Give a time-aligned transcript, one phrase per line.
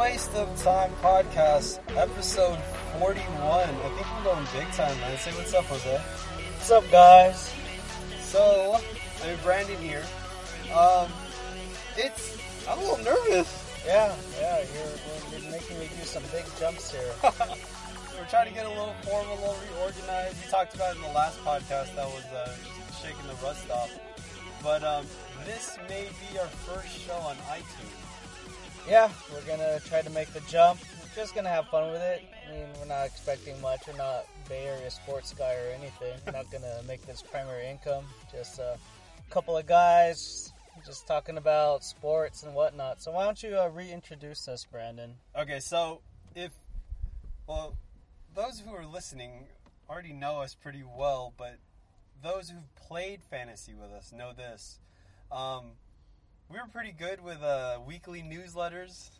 [0.00, 2.58] Waste of Time podcast, episode
[3.00, 3.20] 41.
[3.20, 5.18] I think we're going big time, man.
[5.18, 5.98] Say what's up, Jose.
[5.98, 7.52] What's up, guys?
[8.22, 8.80] So,
[9.22, 10.02] I'm Brandon here.
[10.74, 11.06] Um,
[11.98, 13.84] it's, I'm a little nervous.
[13.86, 17.12] Yeah, yeah, you're, you're making me do some big jumps here.
[17.22, 20.42] We're trying to get a little formal, a little reorganized.
[20.42, 22.56] We talked about it in the last podcast that was uh,
[23.02, 23.92] shaking the rust off.
[24.62, 25.04] But um,
[25.44, 27.99] this may be our first show on iTunes.
[28.88, 30.80] Yeah, we're gonna try to make the jump.
[31.00, 32.22] We're just gonna have fun with it.
[32.48, 33.82] I mean, we're not expecting much.
[33.86, 36.18] We're not Bay Area sports guy or anything.
[36.26, 38.04] We're not gonna make this primary income.
[38.32, 38.78] Just a
[39.30, 40.52] couple of guys
[40.86, 43.02] just talking about sports and whatnot.
[43.02, 45.14] So why don't you uh, reintroduce us, Brandon?
[45.36, 46.00] Okay, so
[46.34, 46.52] if
[47.46, 47.76] well,
[48.34, 49.46] those who are listening
[49.88, 51.56] already know us pretty well, but
[52.22, 54.78] those who've played fantasy with us know this.
[55.32, 55.72] Um,
[56.50, 59.10] we were pretty good with uh, weekly newsletters,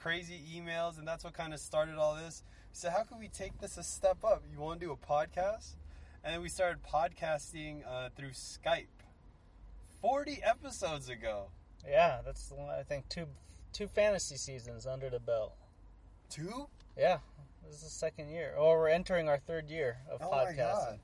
[0.00, 2.42] crazy emails, and that's what kind of started all this.
[2.72, 4.42] So how can we take this a step up?
[4.52, 5.76] You want to do a podcast?
[6.24, 8.86] And then we started podcasting uh, through Skype.
[10.02, 11.46] Forty episodes ago.
[11.88, 13.26] Yeah, that's I think two
[13.72, 15.54] two fantasy seasons under the belt.
[16.28, 16.66] Two?
[16.98, 17.18] Yeah,
[17.64, 20.98] this is the second year, or we're entering our third year of Oh podcasting.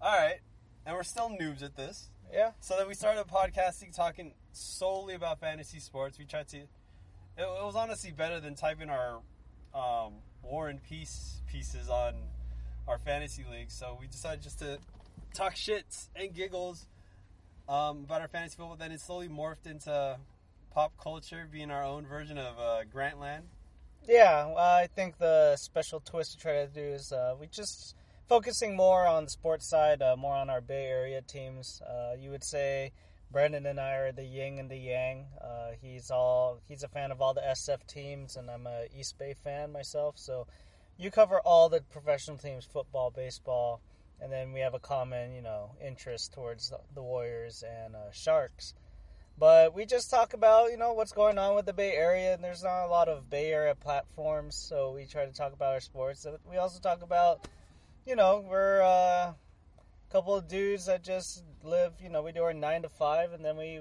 [0.00, 0.40] All right,
[0.84, 2.10] and we're still noobs at this.
[2.32, 6.18] Yeah, So then we started podcasting, talking solely about fantasy sports.
[6.18, 6.58] We tried to.
[6.58, 6.68] It,
[7.38, 9.20] it was honestly better than typing our
[9.74, 12.14] um, War and Peace pieces on
[12.88, 13.70] our fantasy league.
[13.70, 14.78] So we decided just to
[15.34, 16.86] talk shits and giggles
[17.68, 18.76] um, about our fantasy football.
[18.76, 20.18] Then it slowly morphed into
[20.72, 23.42] pop culture, being our own version of uh, Grantland.
[24.06, 24.46] yeah.
[24.46, 27.94] Well, I think the special twist to try to do is uh, we just
[28.28, 31.80] focusing more on the sports side, uh, more on our Bay Area teams.
[31.82, 32.92] Uh, you would say
[33.30, 35.26] Brandon and I are the yin and the yang.
[35.40, 39.18] Uh, he's all he's a fan of all the SF teams, and I'm a East
[39.18, 40.18] Bay fan myself.
[40.18, 40.46] So
[40.98, 43.80] you cover all the professional teams: football, baseball,
[44.20, 48.74] and then we have a common, you know, interest towards the- Warriors and uh, Sharks.
[49.38, 52.42] But we just talk about, you know, what's going on with the Bay Area, and
[52.42, 55.80] there's not a lot of Bay Area platforms, so we try to talk about our
[55.80, 56.26] sports.
[56.50, 57.46] We also talk about,
[58.06, 62.42] you know, we're uh, a couple of dudes that just live, you know, we do
[62.44, 63.80] our nine to five, and then we,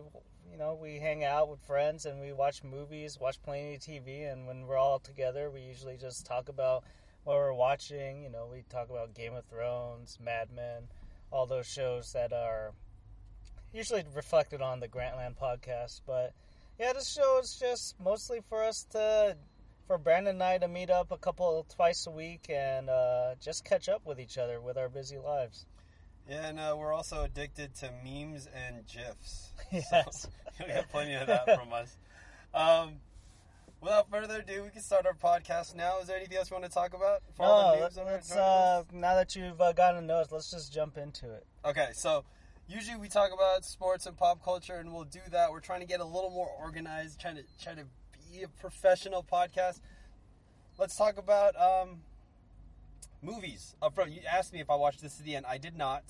[0.52, 4.32] you know, we hang out with friends and we watch movies, watch plenty of TV,
[4.32, 6.84] and when we're all together, we usually just talk about
[7.24, 8.24] what we're watching.
[8.24, 10.88] You know, we talk about Game of Thrones, Mad Men,
[11.32, 12.72] all those shows that are
[13.72, 16.02] usually reflected on the Grantland podcast.
[16.08, 16.34] But
[16.80, 19.38] yeah, this show is just mostly for us to,
[19.88, 23.64] for Brandon and I to meet up a couple twice a week and uh, just
[23.64, 25.66] catch up with each other with our busy lives.
[26.28, 29.52] And uh, we're also addicted to memes and GIFs.
[29.72, 30.28] Yes.
[30.60, 31.98] You'll get plenty of that from us.
[32.54, 32.94] Um,
[33.82, 36.00] without further ado, we can start our podcast now.
[36.00, 37.22] Is there anything else you want to talk about?
[37.36, 40.72] for No, noobs let's uh, now that you've uh, gotten to know us, let's just
[40.74, 41.46] jump into it.
[41.66, 42.24] Okay, so
[42.68, 45.52] usually we talk about sports and pop culture, and we'll do that.
[45.52, 47.86] We're trying to get a little more organized, trying to try to
[48.60, 49.80] professional podcast.
[50.78, 52.02] Let's talk about um,
[53.22, 54.12] movies up front.
[54.12, 55.46] You asked me if I watched this to the end.
[55.48, 56.04] I did not.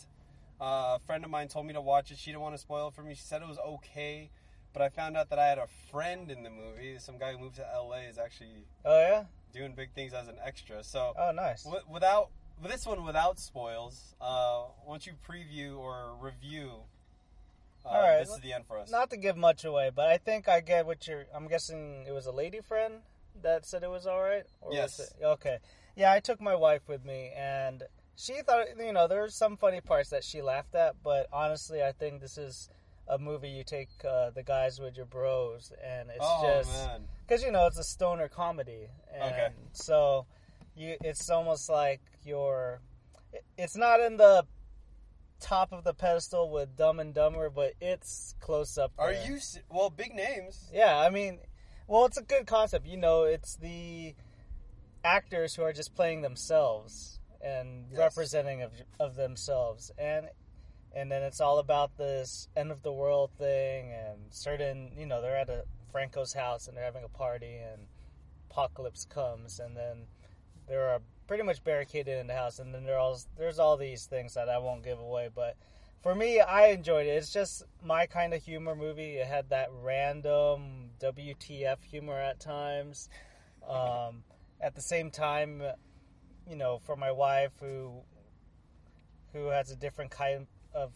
[0.59, 2.17] Uh, a friend of mine told me to watch it.
[2.17, 3.13] She didn't want to spoil it for me.
[3.13, 4.29] She said it was okay,
[4.73, 6.97] but I found out that I had a friend in the movie.
[6.99, 9.23] Some guy who moved to LA is actually Oh yeah.
[9.53, 10.83] doing big things as an extra.
[10.83, 11.63] So Oh nice.
[11.63, 12.29] Wi- without
[12.63, 16.71] this one without spoils, uh, once you preview or review,
[17.85, 18.89] uh, All right, this is the end for us.
[18.91, 21.25] Not to give much away, but I think I get what you're.
[21.33, 22.95] I'm guessing it was a lady friend
[23.41, 24.43] that said it was all right.
[24.61, 24.97] Or Yes.
[24.99, 25.57] Was it, okay.
[25.95, 27.83] Yeah, I took my wife with me, and
[28.15, 31.83] she thought you know there were some funny parts that she laughed at, but honestly,
[31.83, 32.69] I think this is
[33.07, 36.89] a movie you take uh, the guys with your bros, and it's oh just
[37.27, 39.47] because you know it's a stoner comedy, and Okay.
[39.73, 40.25] so
[40.75, 42.79] you it's almost like you're.
[43.31, 44.45] it- It's not in the
[45.45, 48.91] top of the pedestal with Dumb and Dumber, but it's close up.
[48.97, 49.37] are you
[49.69, 49.91] well?
[49.91, 50.69] Big names.
[50.73, 51.39] Yeah, I mean,
[51.87, 52.87] well, it's a good concept.
[52.87, 54.15] You know, it's the
[55.03, 57.99] actors who are just playing themselves and Yes.
[57.99, 60.29] representing of, of themselves, and
[60.95, 65.21] and then it's all about this end of the world thing, and certain, you know,
[65.21, 67.85] they're at a Franco's house and they're having a party, and
[68.49, 70.07] apocalypse comes, and then
[70.67, 74.05] there are pretty much barricaded in the house, and then there all there's all these
[74.05, 75.55] things that I won't give away, but
[76.01, 77.11] for me, I enjoyed it.
[77.11, 79.15] It's just my kind of humor movie.
[79.17, 83.09] It had that random WTF humor at times.
[83.67, 84.23] Um,
[84.61, 85.63] at the same time,
[86.47, 88.01] you know, for my wife who
[89.33, 90.91] who has a different kind of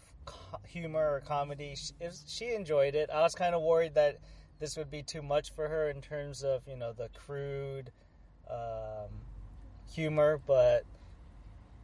[0.67, 3.09] humor or comedy, she, was- she enjoyed it.
[3.09, 4.17] I was kind of worried that
[4.59, 7.91] this would be too much for her in terms of you know the crude
[8.49, 9.09] um,
[9.93, 10.83] humor, but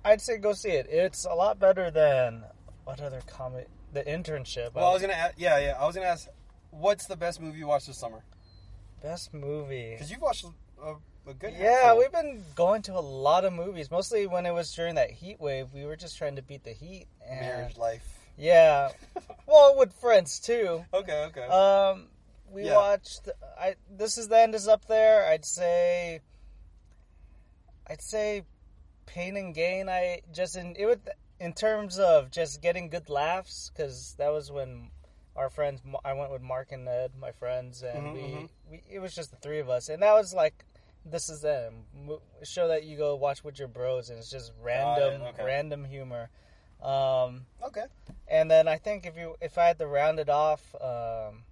[0.04, 0.88] I'd say go see it.
[0.90, 2.44] It's a lot better than
[2.84, 3.68] what other comic?
[3.94, 4.74] The internship.
[4.74, 5.78] Well, I was gonna, ask, yeah, yeah.
[5.80, 6.28] I was gonna ask,
[6.72, 8.24] what's the best movie you watched this summer?
[9.02, 9.92] best movie.
[9.92, 10.46] Because you've watched
[10.84, 10.96] a,
[11.30, 11.54] a good.
[11.60, 13.92] Yeah, we've been going to a lot of movies.
[13.92, 16.72] Mostly when it was during that heat wave, we were just trying to beat the
[16.72, 17.06] heat.
[17.30, 18.20] And marriage life.
[18.38, 18.90] yeah,
[19.48, 20.84] well, with friends too.
[20.94, 21.46] Okay, okay.
[21.48, 22.08] Um,
[22.52, 22.76] we Yeah.
[22.76, 23.30] watched.
[23.60, 25.28] I this is the end is up there.
[25.28, 26.22] I'd say.
[27.88, 28.44] I'd say,
[29.06, 29.90] Pain and Gain.
[29.90, 31.02] I just in it would
[31.40, 34.90] in terms of just getting good laughs because that was when
[35.36, 35.82] our friends.
[36.04, 38.50] I went with Mark and Ned, my friends, and Mhm, we, mhm.
[38.72, 40.66] we it was just the three of us, and that was like.
[41.08, 41.86] This is them.
[42.42, 45.44] Show that you go watch with your bros, and it's just random, okay.
[45.46, 46.32] random humor.
[46.82, 47.86] Um, okay.
[48.28, 51.44] and then I think if you if I had to round it off, um,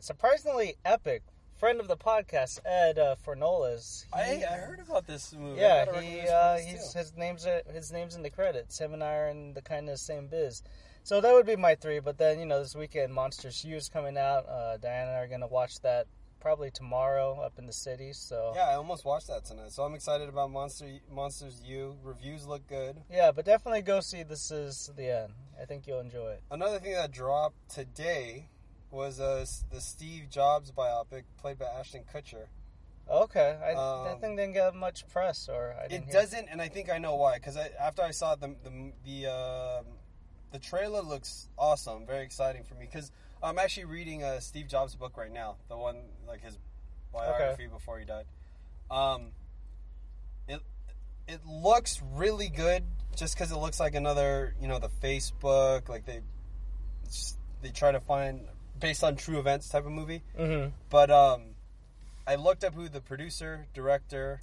[0.00, 1.22] surprisingly epic.
[1.62, 4.04] Friend of the podcast, Ed uh, Fornolas.
[4.12, 5.60] I, I heard about this movie.
[5.60, 8.80] Yeah, he, uh, he's, his name's uh, his name's in the credits.
[8.80, 10.64] Him and I are in the kind of same biz.
[11.04, 12.00] So that would be my three.
[12.00, 14.48] But then you know this weekend, Monsters U is coming out.
[14.48, 16.08] Uh, Diana and I are gonna watch that
[16.40, 18.12] probably tomorrow up in the city.
[18.12, 21.94] So Yeah, I almost watched that tonight, so I'm excited about Monster Monsters U.
[22.02, 22.96] Reviews look good.
[23.08, 25.32] yeah, but definitely go see This Is the End.
[25.62, 26.42] I think you'll enjoy it.
[26.50, 28.48] Another thing that dropped today
[28.92, 32.46] was uh, the Steve Jobs biopic played by Ashton Kutcher.
[33.10, 36.62] Okay, I, Um, that thing didn't get much press, or I didn't It doesn't, and
[36.62, 37.34] I think I know why.
[37.34, 39.86] Because after I saw it, the the the, um
[40.52, 42.86] the trailer looks awesome, very exciting for me.
[42.86, 43.10] Because
[43.42, 45.96] I'm actually reading a Steve Jobs book right now, the one
[46.28, 46.58] like his
[47.12, 48.26] biography before he died.
[48.90, 49.32] Um,
[50.46, 50.60] it
[51.26, 52.84] it looks really good,
[53.16, 56.20] just because it looks like another, you know, the Facebook, like they
[57.62, 58.46] they try to find
[58.82, 60.22] based on true events type of movie.
[60.38, 60.72] Mhm.
[60.90, 61.54] But um,
[62.26, 64.42] I looked up who the producer, director,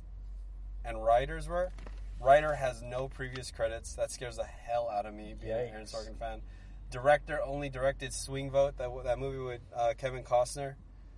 [0.83, 1.71] and writers were.
[2.19, 3.93] Writer has no previous credits.
[3.95, 6.41] That scares the hell out of me, being an Aaron Sorkin fan.
[6.89, 10.73] Director only directed Swing Vote, that that movie with uh, Kevin Costner,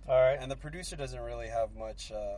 [0.06, 0.36] All right.
[0.38, 2.36] and the producer doesn't really have much uh,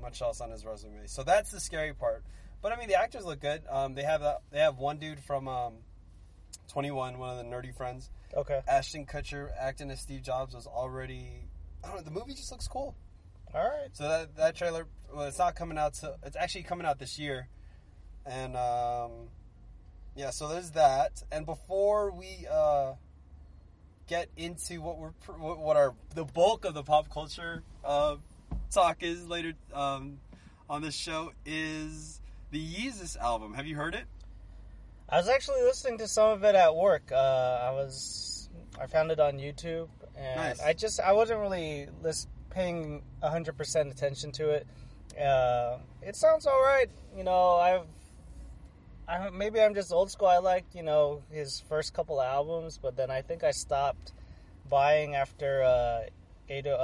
[0.00, 1.06] much else on his resume.
[1.06, 2.24] So that's the scary part.
[2.62, 3.62] But I mean, the actors look good.
[3.68, 4.40] Um, they have that.
[4.50, 5.74] They have one dude from um,
[6.70, 8.10] Twenty One, one of the nerdy friends.
[8.36, 8.60] Okay.
[8.68, 11.48] Ashton Kutcher acting as Steve Jobs was already.
[11.82, 12.02] I don't know.
[12.02, 12.94] The movie just looks cool.
[13.52, 13.88] All right.
[13.92, 15.94] So that that trailer, well, it's not coming out.
[15.94, 17.48] To, it's actually coming out this year,
[18.24, 19.10] and um,
[20.14, 20.30] yeah.
[20.30, 21.24] So there's that.
[21.32, 22.92] And before we uh,
[24.06, 28.14] get into what we're what what our the bulk of the pop culture uh,
[28.70, 30.18] talk is later um,
[30.68, 32.20] on this show is
[32.52, 33.54] the Yeezus album.
[33.54, 34.04] Have you heard it?
[35.10, 37.10] I was actually listening to some of it at work.
[37.12, 38.48] Uh, I was
[38.80, 40.60] I found it on YouTube, and Nice.
[40.60, 44.66] I just I wasn't really lis- paying hundred percent attention to it.
[45.20, 46.88] Uh, it sounds all right.
[47.16, 47.86] You know, I've
[49.08, 50.28] I maybe I'm just old school.
[50.28, 54.12] I like you know his first couple albums, but then I think I stopped
[54.68, 56.02] buying after uh,
[56.48, 56.76] 80, uh,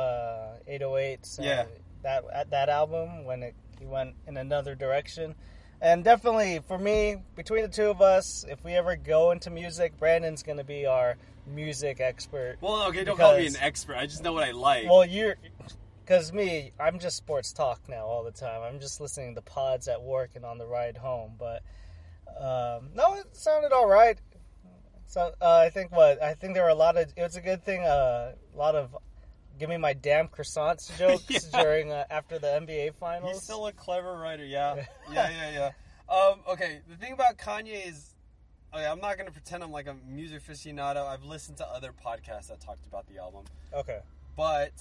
[0.69, 1.39] 808s.
[1.39, 1.65] and Yeah.
[2.03, 5.37] that at that album when it he went in another direction.
[5.80, 9.99] And definitely for me, between the two of us, if we ever go into music,
[9.99, 11.16] Brandon's going to be our
[11.47, 12.56] music expert.
[12.61, 13.97] Well, okay, don't call me an expert.
[13.97, 14.88] I just know what I like.
[14.88, 15.37] Well, you're
[16.04, 18.62] because me, I'm just sports talk now all the time.
[18.62, 21.33] I'm just listening to pods at work and on the ride home.
[21.38, 21.62] But
[22.38, 24.18] um, no, it sounded all right.
[25.06, 27.12] So uh, I think what I think there were a lot of.
[27.16, 27.83] It was a good thing.
[27.83, 28.97] Uh, a lot of
[29.59, 31.63] give me my damn croissants jokes Yeah.
[31.63, 33.33] during uh, after the NBA finals.
[33.33, 34.75] He's still a clever writer, yeah.
[35.13, 35.51] yeah, yeah,
[36.09, 36.15] yeah.
[36.15, 38.15] Um, okay, the thing about Kanye is,
[38.75, 41.07] okay, I'm not going to pretend I'm like a music aficionado.
[41.07, 43.45] I've listened to other podcasts that talked about the album.
[43.75, 44.01] okay.
[44.37, 44.73] But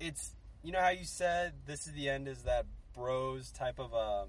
[0.00, 3.94] it's, you know how you said This is the End is that bros type of,
[3.94, 4.28] um,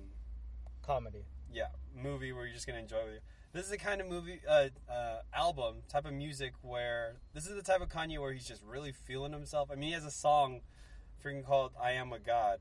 [0.84, 1.26] Comedy.
[1.54, 1.68] yeah,
[2.02, 3.20] movie where you're just going to enjoy with you.
[3.54, 7.56] This is the kind of movie, uh, uh, album, type of music where this is
[7.56, 9.70] the type of Kanye where he's just really feeling himself.
[9.72, 10.62] I mean, he has a song
[11.24, 12.60] freaking called I Am a God.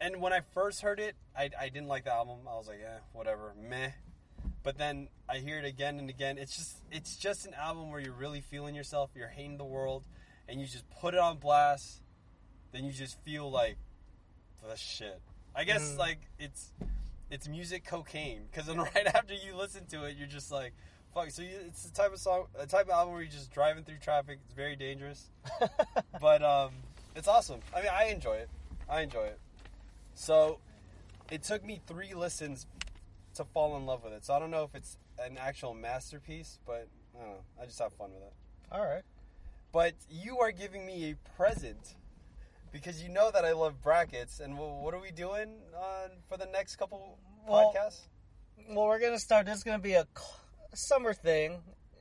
[0.00, 2.38] And when I first heard it, I, I didn't like the album.
[2.48, 3.90] I was like, eh, whatever, meh.
[4.64, 6.38] But then I hear it again and again.
[6.38, 9.10] It's just it's just an album where you're really feeling yourself.
[9.14, 10.04] You're hating the world,
[10.48, 12.02] and you just put it on blast.
[12.72, 13.76] Then you just feel like
[14.68, 15.20] the shit.
[15.54, 15.98] I guess Mhm.
[15.98, 16.72] like it's
[17.32, 20.74] it's music cocaine because then right after you listen to it, you're just like,
[21.14, 21.30] fuck.
[21.30, 23.84] So you, it's the type of song, a type of album where you're just driving
[23.84, 24.38] through traffic.
[24.44, 25.30] It's very dangerous,
[26.20, 26.72] but um,
[27.16, 27.60] it's awesome.
[27.74, 28.50] I mean, I enjoy it.
[28.88, 29.40] I enjoy it.
[30.14, 30.58] So
[31.30, 32.66] it took me three listens
[33.34, 34.26] to fall in love with it.
[34.26, 36.86] So I don't know if it's an actual masterpiece, but
[37.16, 37.40] I don't know.
[37.60, 38.32] I just have fun with it.
[38.70, 39.02] all right.
[39.72, 41.94] but you are giving me a present
[42.72, 44.40] because you know that I love brackets.
[44.40, 48.00] And wh- what are we doing on for the next couple Well, podcasts?
[48.68, 49.46] Well, we're gonna start.
[49.46, 50.06] This is gonna be a
[50.74, 51.60] summer thing.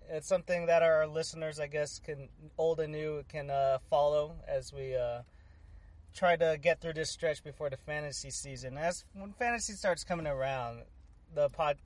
[0.09, 4.73] It's something that our listeners, I guess, can old and new can uh, follow as
[4.73, 5.21] we uh,
[6.13, 8.77] try to get through this stretch before the fantasy season.
[8.77, 10.83] As when fantasy starts coming around,
[11.33, 11.77] the pod,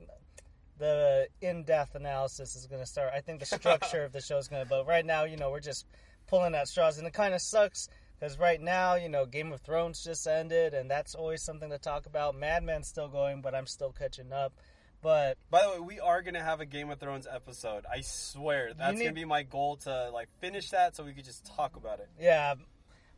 [0.77, 3.11] the in-depth analysis is gonna start.
[3.15, 4.65] I think the structure of the show is gonna.
[4.65, 5.85] But right now, you know, we're just
[6.27, 7.89] pulling at straws, and it kind of sucks.
[8.19, 11.77] Because right now, you know, Game of Thrones just ended, and that's always something to
[11.77, 12.35] talk about.
[12.35, 14.53] Mad Men's still going, but I'm still catching up.
[15.01, 17.85] But By the way, we are gonna have a Game of Thrones episode.
[17.91, 21.25] I swear that's need- gonna be my goal to like finish that so we could
[21.25, 22.09] just talk about it.
[22.19, 22.55] yeah,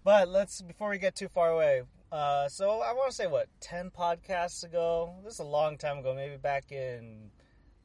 [0.03, 1.83] but let's before we get too far away.
[2.11, 5.13] Uh, so I want to say what ten podcasts ago.
[5.23, 7.31] This is a long time ago, maybe back in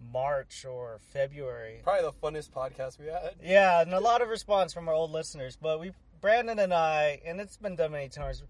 [0.00, 1.81] March or February.
[1.85, 3.35] Probably the funnest podcast we had.
[3.42, 5.57] Yeah, and a lot of response from our old listeners.
[5.61, 5.92] But we,
[6.23, 8.45] Brandon and I, and it's been done many times.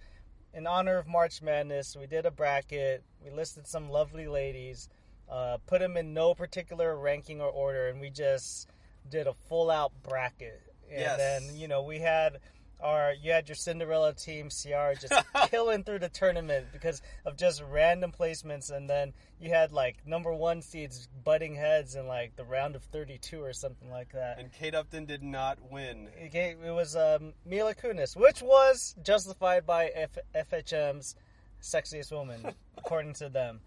[0.53, 3.03] In honor of March Madness, we did a bracket.
[3.25, 4.91] We listed some lovely ladies,
[5.27, 8.69] uh, put them in no particular ranking or order, and we just
[9.09, 10.61] did a full out bracket.
[10.91, 11.17] And Yes.
[11.17, 12.41] then you know we had
[12.83, 15.15] our you had your Cinderella team, Ciara, just
[15.51, 20.33] killing through the tournament because of just random placements, and then you had like number
[20.33, 24.39] one seeds butting heads in like the round of thirty two or something like that.
[24.39, 26.09] And Kate Upton did not win.
[26.17, 30.19] It, was um, Mila Kunis, which was justified by F-
[30.51, 31.17] FHM's
[31.61, 33.61] sexiest woman, according to them.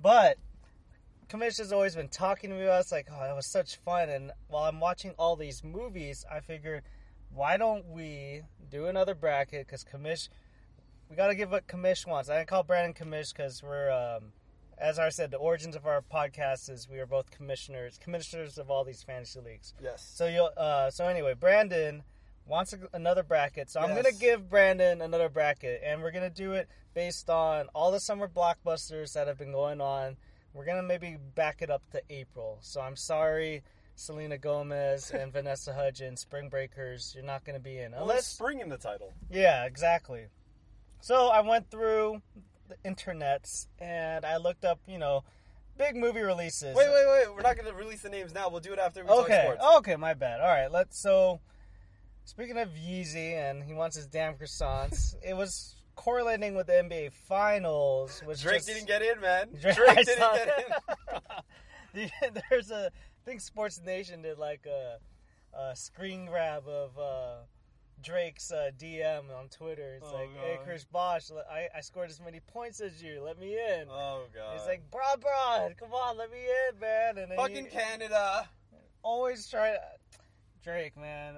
[0.00, 0.38] But
[1.40, 2.80] has always been talking to me about.
[2.80, 4.08] It's like, oh, that was such fun.
[4.10, 6.82] And while I'm watching all these movies, I figured,
[7.34, 9.66] why don't we do another bracket?
[9.66, 10.28] Because Kamish,
[11.08, 12.28] we got to give what Kamish wants.
[12.28, 14.32] I call Brandon Kamish because we're, um,
[14.78, 18.70] as I said, the origins of our podcast is we are both commissioners, commissioners of
[18.70, 19.74] all these fantasy leagues.
[19.82, 20.10] Yes.
[20.14, 22.02] So you uh so anyway, Brandon
[22.46, 23.70] wants a, another bracket.
[23.70, 24.12] So I'm Yes.
[24.14, 28.00] to give Brandon another bracket and we're going to do it based on all the
[28.00, 30.16] summer blockbusters that have been going on.
[30.52, 32.58] We're going to maybe back it up to April.
[32.60, 33.62] So I'm sorry
[33.94, 37.92] Selena Gomez and Vanessa Hudgens, Spring Breakers, you're not going to be in.
[37.92, 39.12] Well, Unless let's spring in the title.
[39.30, 40.26] yeah, exactly.
[41.00, 42.22] So I went through
[42.68, 45.24] the internets and I looked up, you know,
[45.76, 46.76] big movie releases.
[46.76, 47.34] Wait, wait, wait.
[47.34, 48.48] We're not going to release the names now.
[48.48, 49.42] We'll do it after we talk Okay.
[49.44, 49.62] sports.
[49.78, 50.40] Okay, my bad.
[50.40, 51.00] All right, let's.
[51.00, 51.40] So,
[52.24, 57.12] speaking of Yeezy and he wants his damn croissants, it was correlating with the NBA
[57.12, 58.22] Finals.
[58.24, 59.48] Which Drake just- didn't get in, man.
[59.60, 60.32] Drake- Drake didn't
[61.94, 62.42] get in.
[62.48, 62.90] There's a.
[63.22, 64.98] I think SportsNation did like a,
[65.56, 67.34] a screen grab of uh,
[68.02, 69.94] Drake's uh, DM on Twitter.
[70.00, 73.22] It's Oh, like, "Hey, Chris Bosh, I, I scored as many points as you.
[73.24, 74.54] Let me in." oh god.
[74.58, 78.48] He's like, "Bro, bro, come on, let me in, man." And fucking he- Canada.
[79.02, 79.78] always try to.
[80.64, 81.34] Drake, man,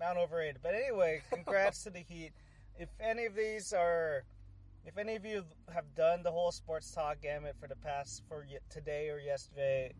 [0.00, 0.58] not overrated.
[0.62, 2.32] But anyway, congrats to the Heat.
[2.78, 4.24] If any of these are,
[4.84, 8.44] if any of you have done the whole sports talk gamut for the past for
[8.50, 9.92] y- today or yesterday,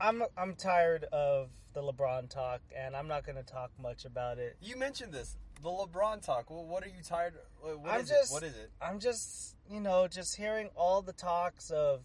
[0.00, 4.38] I'm I'm tired of the LeBron talk, and I'm not going to talk much about
[4.38, 4.56] it.
[4.62, 6.50] You mentioned this, the LeBron talk.
[6.50, 7.34] Well, what are you tired?
[7.60, 8.34] What I'm is just- it?
[8.34, 8.70] What is it?
[8.80, 12.02] I'm just, you know, just hearing all the talks of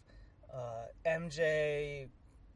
[0.53, 2.07] uh, MJ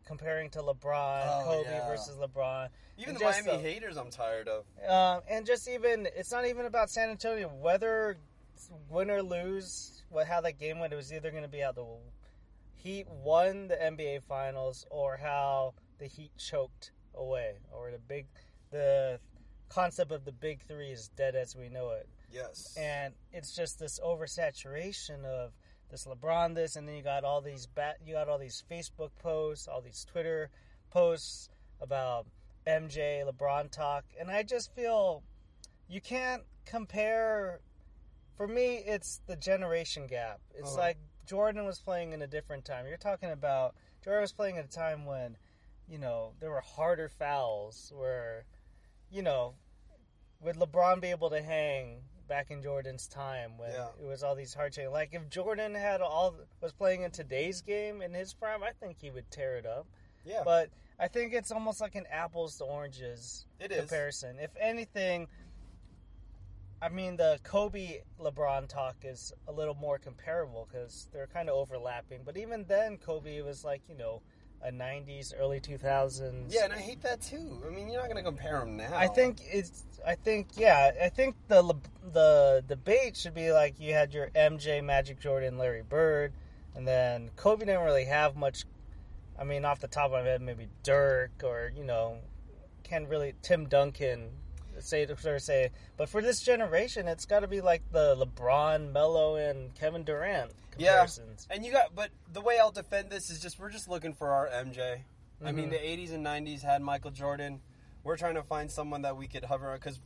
[0.05, 1.87] comparing to LeBron, Oh, Kobe yeah.
[1.87, 2.67] versus LeBron.
[2.97, 4.65] Even And the just Miami the- haters, I'm tired of.
[4.87, 7.47] Um, and just even, it's not even about San Antonio.
[7.49, 8.17] Whether
[8.89, 11.71] win or lose, what how that game went, it was either going to be how
[11.71, 11.85] the
[12.85, 18.27] Heat won the NBA Finals or how the Heat choked away, or the big,
[18.69, 19.19] the
[19.69, 22.07] concept of the big three is dead as we know it.
[22.31, 22.77] Yes.
[22.79, 25.51] And it's just this oversaturation of
[25.89, 29.09] this LeBron this, and then you got all these bat, you got all these Facebook
[29.17, 30.51] posts, all these Twitter
[30.91, 31.49] posts
[31.81, 32.27] about
[32.67, 35.23] MJ LeBron talk, and I just feel
[35.89, 37.61] you can't compare.
[38.37, 40.39] For me, it's the generation gap.
[40.53, 40.81] It's Uh-huh.
[40.81, 42.85] like Jordan was playing in a different time.
[42.87, 45.37] You're talking about Jordan was playing at a time when,
[45.87, 47.91] you know, there were harder fouls.
[47.95, 48.45] Where,
[49.11, 49.55] you know,
[50.41, 53.89] would LeBron be able to hang back in Jordan's time when Yeah.
[54.01, 54.91] it was all these hard changes?
[54.91, 58.97] Like if Jordan had all was playing in today's game in his prime, I think
[58.99, 59.87] he would tear it up.
[60.23, 60.41] yeah.
[60.43, 63.79] But I think it's almost like an apples to oranges It is.
[63.81, 64.39] comparison.
[64.39, 65.27] If anything,
[66.81, 71.55] I mean the Kobe LeBron talk is a little more comparable because they're kind of
[71.55, 72.21] overlapping.
[72.25, 74.21] But even then, Kobe was like you know
[74.63, 76.45] a '90s, early 2000s.
[76.49, 77.61] yeah, and I hate that too.
[77.65, 78.95] I mean, you're not going to compare them now.
[78.95, 79.83] I think it's.
[80.05, 80.91] I think yeah.
[81.01, 81.75] I think the
[82.11, 86.33] the debate should be like you had your MJ, Magic Jordan, Larry Bird,
[86.75, 88.65] and then Kobe didn't really have much.
[89.37, 92.17] I mean, off the top of my head, maybe Dirk or you know,
[92.83, 94.29] can't really Tim Duncan.
[94.79, 98.15] Say to sort of say, but for this generation, it's got to be like the
[98.15, 101.47] LeBron, Melo, and Kevin Durant comparisons.
[101.49, 101.55] Yeah.
[101.55, 104.29] And you got, but the way I'll defend this is just we're just looking for
[104.31, 105.01] our MJ.
[105.43, 105.71] I mean, Mhm.
[105.71, 107.61] the '80s and '90s had Michael Jordan.
[108.03, 109.99] We're trying to find someone that we could hover on because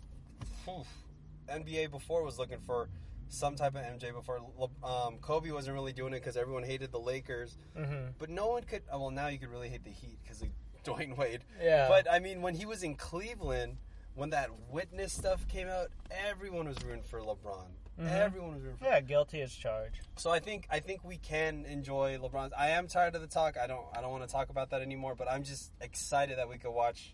[1.50, 2.90] NBA before was looking for
[3.28, 4.40] some type of MJ before.
[4.84, 8.64] Um, Kobe wasn't really doing it because everyone hated the Lakers, hmm but no one
[8.64, 8.84] could.
[8.92, 10.48] oh, Well, now you could really hate the Heat because of
[10.84, 11.42] Dwyane Wade.
[11.62, 13.78] Yeah, But I mean, when he was in Cleveland,
[14.16, 17.68] when that witness stuff came out, everyone was rooting for LeBron.
[18.00, 18.10] Mhm.
[18.10, 18.86] Everyone was rooting for.
[18.86, 20.08] yeah, guilty as charged.
[20.18, 22.52] So I think I think we can enjoy LeBron.
[22.58, 23.58] I am tired of the talk.
[23.58, 25.16] I don't I don't want to talk about that anymore.
[25.16, 27.14] But I'm just excited that we could watch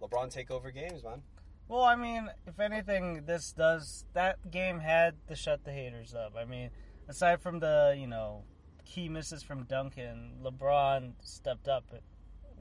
[0.00, 1.22] LeBron take over games, man.
[1.68, 6.34] Well, I mean, if anything, this does that game had to shut the haters up.
[6.38, 6.70] I mean,
[7.08, 8.44] aside from the you know
[8.84, 11.84] key misses from Duncan, LeBron stepped up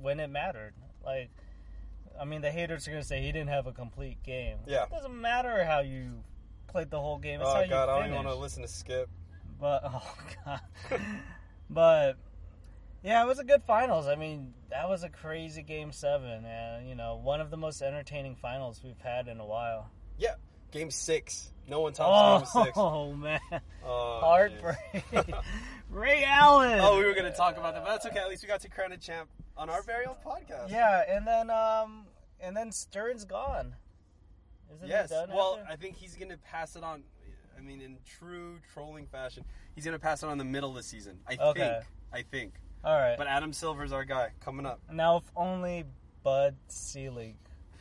[0.02, 0.74] when it mattered.
[1.04, 1.30] Like,
[2.20, 4.58] I mean, the haters are gonna say he didn't have a complete game.
[4.68, 4.84] Yeah.
[4.84, 6.24] it doesn't matter how you
[6.68, 7.42] played the whole game.
[7.42, 9.10] It's oh, how oh God, I don't even want to listen to Skip.
[9.60, 10.62] But oh god,
[11.70, 12.18] but
[13.04, 14.08] yeah, it was a good finals.
[14.08, 17.82] I mean, that was a crazy game seven, and you know, one of the most
[17.82, 19.90] entertaining finals we've had in a while.
[20.18, 20.36] Yeah.
[20.72, 21.52] Game six.
[21.70, 22.78] No one tops game six.
[22.78, 23.40] Oh man,
[23.86, 24.78] Oh, heartbreak.
[25.90, 26.80] Ray Allen.
[26.82, 28.20] Oh, we were gonna talk about that, but that's okay.
[28.20, 30.70] At least we got to crown a champ on our very own podcast.
[30.70, 32.06] Yeah, and then um,
[32.42, 33.76] and then Stern's gone.
[34.76, 35.10] Isn't Yes.
[35.10, 35.30] he done?
[35.30, 35.72] Well, after?
[35.72, 37.04] I think he's gonna pass it on.
[37.58, 40.76] I mean, in true trolling fashion, he's gonna pass it on in the middle of
[40.76, 41.20] the season.
[41.28, 41.60] I Okay.
[41.62, 41.84] think.
[42.14, 42.54] I think.
[42.84, 43.18] all right.
[43.18, 44.80] But Adam Silver's our guy coming up.
[44.92, 45.86] now, if only
[46.24, 47.36] Bud Selig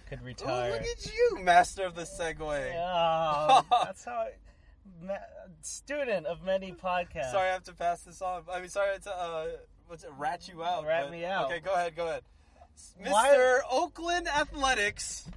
[0.07, 0.73] could Ooh, retire.
[0.73, 2.39] look at you, master of the segue.
[2.73, 4.13] Yeah, that's how.
[4.13, 4.31] I,
[5.63, 7.33] student of many podcasts.
[7.33, 8.43] Sorry, I have to pass this on.
[8.53, 9.47] I mean, sorry to uh,
[9.87, 10.87] what's it, rat you out.
[10.87, 11.47] Rat but- me out.
[11.47, 12.23] Okay, go ahead, go ahead.
[13.03, 13.61] Mr.
[13.71, 15.29] Oakland Athletics,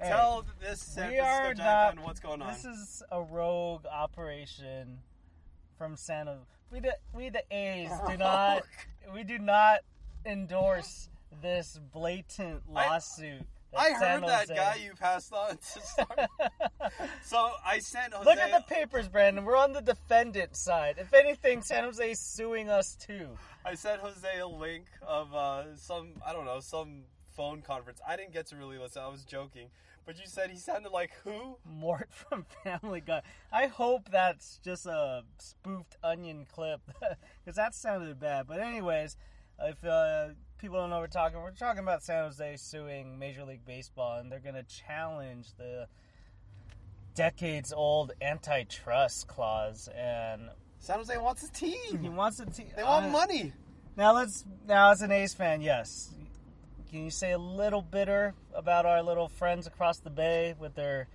[0.00, 2.52] Hey, tell this San Francisco Giant not- what's going on.
[2.52, 4.98] This is a rogue operation
[5.76, 6.38] from Santa.
[6.70, 8.62] We the we the A's do not
[9.14, 9.80] we do not
[10.24, 11.08] endorse
[11.42, 13.42] this blatant lawsuit.
[13.76, 16.20] I heard that guy you passed on to start.
[17.22, 18.28] so I sent Jose.
[18.28, 19.44] Look at the papers, Brandon.
[19.44, 20.96] We're on the defendant side.
[20.98, 23.28] If anything, San Jose is suing us too.
[23.64, 27.02] I sent Jose a link of uh, some I don't know some
[27.36, 28.00] phone conference.
[28.06, 29.02] I didn't get to really listen.
[29.02, 29.68] I was joking,
[30.06, 31.58] but you said he sounded like who?
[31.64, 33.22] Mort from Family Guy.
[33.52, 36.80] I hope that's just a spoofed onion clip
[37.44, 38.46] because that sounded bad.
[38.46, 39.16] But anyways,
[39.60, 43.44] if uh, people don't know what we're talking, we're talking about San Jose suing Major
[43.44, 45.86] League Baseball, and they're going to challenge the
[47.14, 51.98] decades-old antitrust clause, and San Jose wants a team.
[52.00, 52.68] he wants a team.
[52.76, 53.52] They want uh, money.
[53.96, 54.44] Now let's.
[54.66, 56.10] Now as an A's fan, yes.
[56.90, 61.08] Can you say a little bitter about our little friends across the bay with their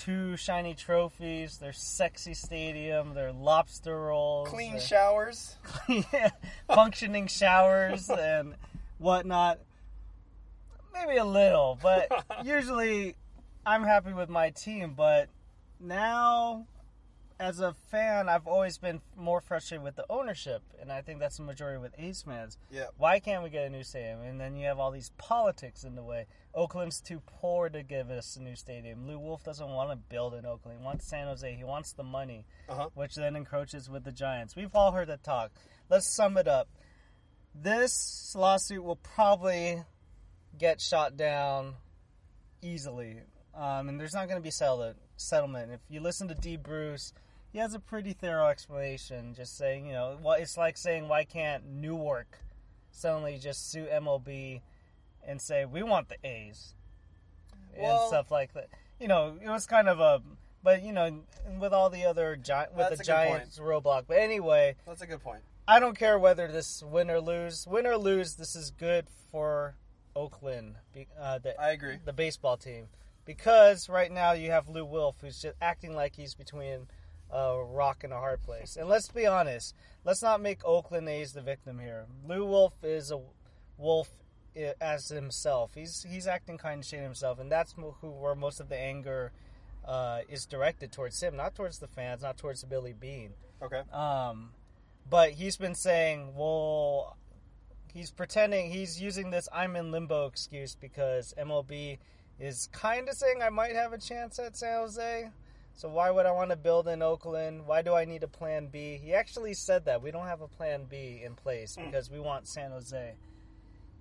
[0.00, 5.56] two shiny trophies, their sexy stadium, their lobster rolls, Clean their showers.
[6.74, 8.54] functioning showers and
[8.98, 9.58] whatnot?
[10.94, 12.08] Maybe a little, but
[12.44, 13.14] usually
[13.66, 14.94] I'm happy with my team.
[14.96, 15.28] But
[15.78, 16.66] now,
[17.40, 21.38] as a fan, I've always been more frustrated with the ownership, and I think that's
[21.38, 22.58] the majority with A's fans.
[22.70, 22.88] Yeah.
[22.98, 24.20] Why can't we get a new stadium?
[24.20, 26.26] And then you have all these politics in the way.
[26.54, 29.06] Oakland's too poor to give us a new stadium.
[29.08, 30.78] Lew Wolff doesn't want to build in Oakland.
[30.78, 31.54] He wants San Jose.
[31.56, 32.90] He wants the money, Uh-huh.
[32.94, 34.54] which then encroaches with the Giants.
[34.54, 35.50] We've all heard the talk.
[35.88, 36.68] Let's sum it up.
[37.54, 39.82] This lawsuit will probably
[40.58, 41.74] get shot down
[42.62, 43.22] easily,
[43.54, 45.72] um, and there's not going to be settle- settlement.
[45.72, 46.56] If you listen to D.
[46.56, 47.12] Bruce,
[47.52, 51.24] he has a pretty thorough explanation, just saying, you know, well, it's like saying, why
[51.24, 52.38] can't Newark
[52.92, 54.60] suddenly just sue MLB
[55.26, 56.74] and say we want the A's
[57.76, 58.68] and stuff like that?
[59.00, 60.22] You know, it was kind of a,
[60.62, 61.22] but you know,
[61.58, 63.06] with all the other giant with the a good point.
[63.06, 64.04] Giants roadblock.
[64.06, 65.40] But anyway, That's a good point.
[65.66, 67.66] I don't care whether this win or lose.
[67.66, 69.76] Win or lose, this is good for
[70.14, 70.76] Oakland,
[71.20, 71.96] uh, the, I agree.
[72.04, 72.88] the baseball team,
[73.24, 76.88] because right now you have Lew Wolff, who's just acting like he's between
[77.32, 78.76] a rock and a hard place.
[78.76, 82.06] And let's be honest, let's not make Oakland A's the victim here.
[82.26, 83.20] Lew Wolff is a
[83.78, 84.08] wolf
[84.80, 85.72] as himself.
[85.74, 89.32] He's he's acting kind of shady himself, and that's who where most of the anger
[89.86, 93.32] uh, is directed towards him, not towards the fans, not towards Billy Beane.
[93.62, 93.82] Okay.
[93.92, 94.50] Um,
[95.08, 97.16] but he's been saying, well,
[97.92, 101.98] he's pretending he's using this "I'm in limbo" excuse because MLB
[102.38, 105.30] is kind of saying I might have a chance at San Jose.
[105.74, 107.66] So why would I want to build in Oakland?
[107.66, 109.00] Why do I need a plan B?
[109.02, 111.86] He actually said that we don't have a plan B in place hmm.
[111.86, 113.14] because we want San Jose.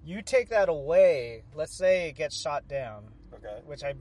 [0.03, 1.43] You take that away.
[1.53, 3.62] Let's say it gets shot down, Okay.
[3.65, 3.93] which I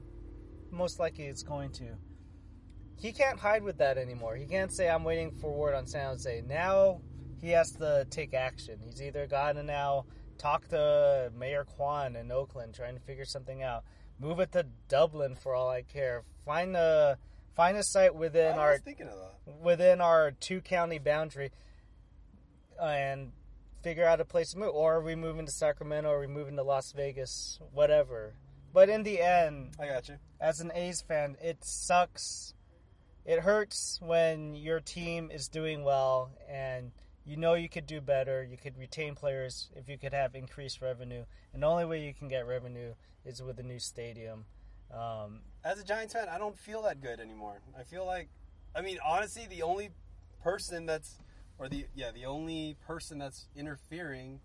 [0.71, 1.85] most likely it's going to.
[2.97, 4.35] He can't hide with that anymore.
[4.35, 6.43] He can't say I'm waiting for word on San Jose.
[6.47, 7.01] Now
[7.41, 8.79] he has to take action.
[8.83, 10.05] He's either got to now
[10.37, 13.83] talk to Mayor Quan in Oakland, trying to figure something out.
[14.19, 16.23] Move it to Dublin for all I care.
[16.45, 17.17] Find a
[17.59, 19.61] find a site within I our thinking of that.
[19.61, 21.51] within our two county boundary
[22.81, 23.33] and
[23.83, 24.73] figure out a place to move.
[24.73, 26.09] Or are we moving to Sacramento?
[26.09, 27.59] Or are we moving to Las Vegas?
[27.73, 28.35] Whatever.
[28.73, 30.15] But in the end, I got you.
[30.39, 32.53] as an A's fan, it sucks.
[33.25, 36.93] It hurts when your team is doing well and
[37.25, 38.41] you know you could do better.
[38.41, 41.25] You could retain players if you could have increased revenue.
[41.53, 42.93] And the only way you can get revenue
[43.25, 44.45] is with a new stadium.
[44.93, 47.59] Um, As a Giants fan, I don't feel that good anymore.
[47.77, 48.29] I feel like,
[48.75, 49.89] I mean, honestly, the only
[50.41, 51.17] person that's,
[51.57, 54.39] or the yeah, the only person that's interfering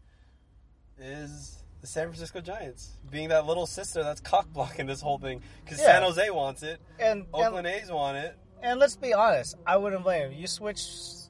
[0.98, 5.40] is the San Francisco Giants, being that little sister that's cock blocking this whole thing
[5.64, 5.86] because Yeah.
[5.86, 8.36] San Jose wants it, and, and Oakland A's want it.
[8.62, 10.40] And let's be honest, I wouldn't blame him.
[10.40, 10.82] You switch,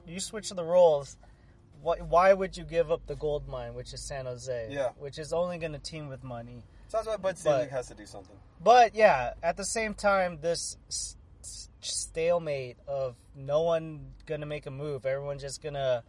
[0.07, 1.17] you switch the roles.
[1.81, 4.69] Why, why would you give up the gold mine, which is San Jose?
[4.71, 4.89] Yeah.
[4.97, 6.63] Which is only going to team with money.
[6.87, 8.35] So that's why Bud Selig has to do something.
[8.63, 14.65] But yeah, at the same time, this s- s- stalemate of no one to make
[14.65, 15.05] a move.
[15.05, 16.03] Everyone just to,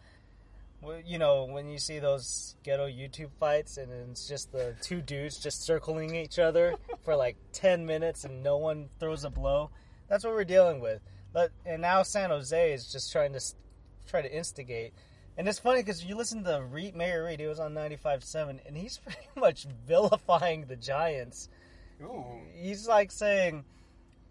[1.05, 5.39] you know, when you see those ghetto YouTube fights and it's just the two dudes
[5.39, 9.71] just circling each other for like 10 minutes and no one throws a blow.
[10.09, 11.01] That's what we're dealing with.
[11.33, 13.41] But and now San Jose is just trying to
[14.07, 14.95] try to instigate.
[15.39, 18.77] And it's funny because you listen to Reed, Mayor Reed, he was on 95.7, and
[18.77, 21.49] he's pretty much vilifying the Giants.
[22.03, 23.65] Ooh, He's like saying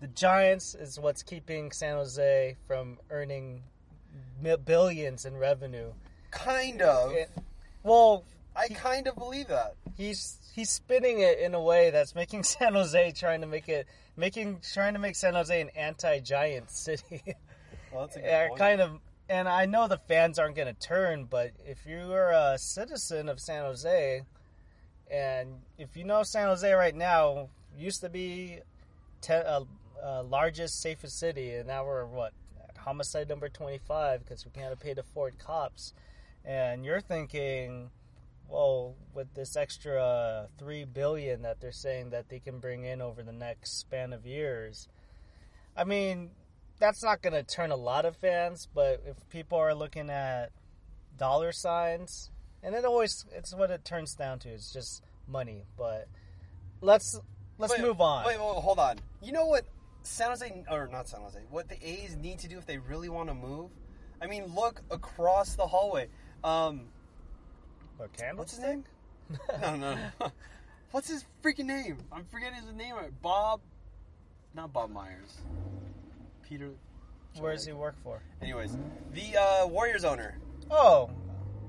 [0.01, 3.61] the Giants is what's keeping San Jose from earning
[4.65, 5.91] billions in revenue.
[6.31, 7.11] kind of.
[7.11, 7.29] It-
[7.83, 8.23] well,
[8.55, 9.75] I kind of believe that.
[9.97, 13.85] he's he's spinning it in a way that's making San Jose trying to make it
[14.17, 17.21] making trying to make San Jose an anti-giant city.
[17.91, 18.59] Well, that's a good yeah, point.
[18.59, 18.91] kind of.
[19.27, 23.39] And I know the fans aren't going to turn, but if you're a citizen of
[23.39, 24.21] San Jose,
[25.09, 28.59] and if you know San Jose right now used to be
[29.21, 29.61] te- uh,
[30.03, 32.33] uh, largest, safest city, and now we're what
[32.77, 35.93] homicide number twenty five because we can't pay to afford cops,
[36.43, 37.89] and you're thinking,
[38.47, 43.23] well, with this extra three billion that they're saying that they can bring in over
[43.23, 44.87] the next span of years,
[45.75, 46.29] I mean,
[46.79, 50.51] that's not going to turn a lot of fans, but if people are looking at
[51.17, 52.31] dollar signs,
[52.63, 54.49] and it always it's what it turns down to.
[54.49, 55.63] It's just money.
[55.77, 56.07] But
[56.81, 57.19] let's
[57.57, 58.25] let's Wait, move on.
[58.25, 58.99] Wait, wait, hold on.
[59.21, 59.65] You know what
[60.03, 61.39] San Jose or not San Jose?
[61.49, 63.71] What the A's need to do if they really want to move?
[64.21, 66.07] I mean, look across the hallway.
[66.43, 66.85] Um,
[67.97, 68.83] But what's his name?
[69.61, 69.97] no, no.
[70.19, 70.31] no.
[70.91, 71.97] What's his freaking name?
[72.11, 72.95] I'm forgetting his name.
[73.21, 73.59] Bob,
[74.53, 75.41] not Bob Myers.
[76.47, 76.71] Peter.
[77.39, 78.21] Where does he work for?
[78.41, 78.77] Anyways,
[79.13, 80.37] the uh, Warriors owner,
[80.71, 81.09] Oh,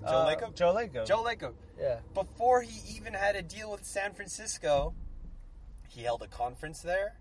[0.03, 0.55] Joe uh, Lacob?
[0.55, 1.07] Joe Lacob.
[1.07, 1.55] Joe Lacob.
[1.79, 1.99] Yeah.
[2.15, 4.95] before he even had a deal with San Francisco,
[5.89, 7.17] he held a conference there.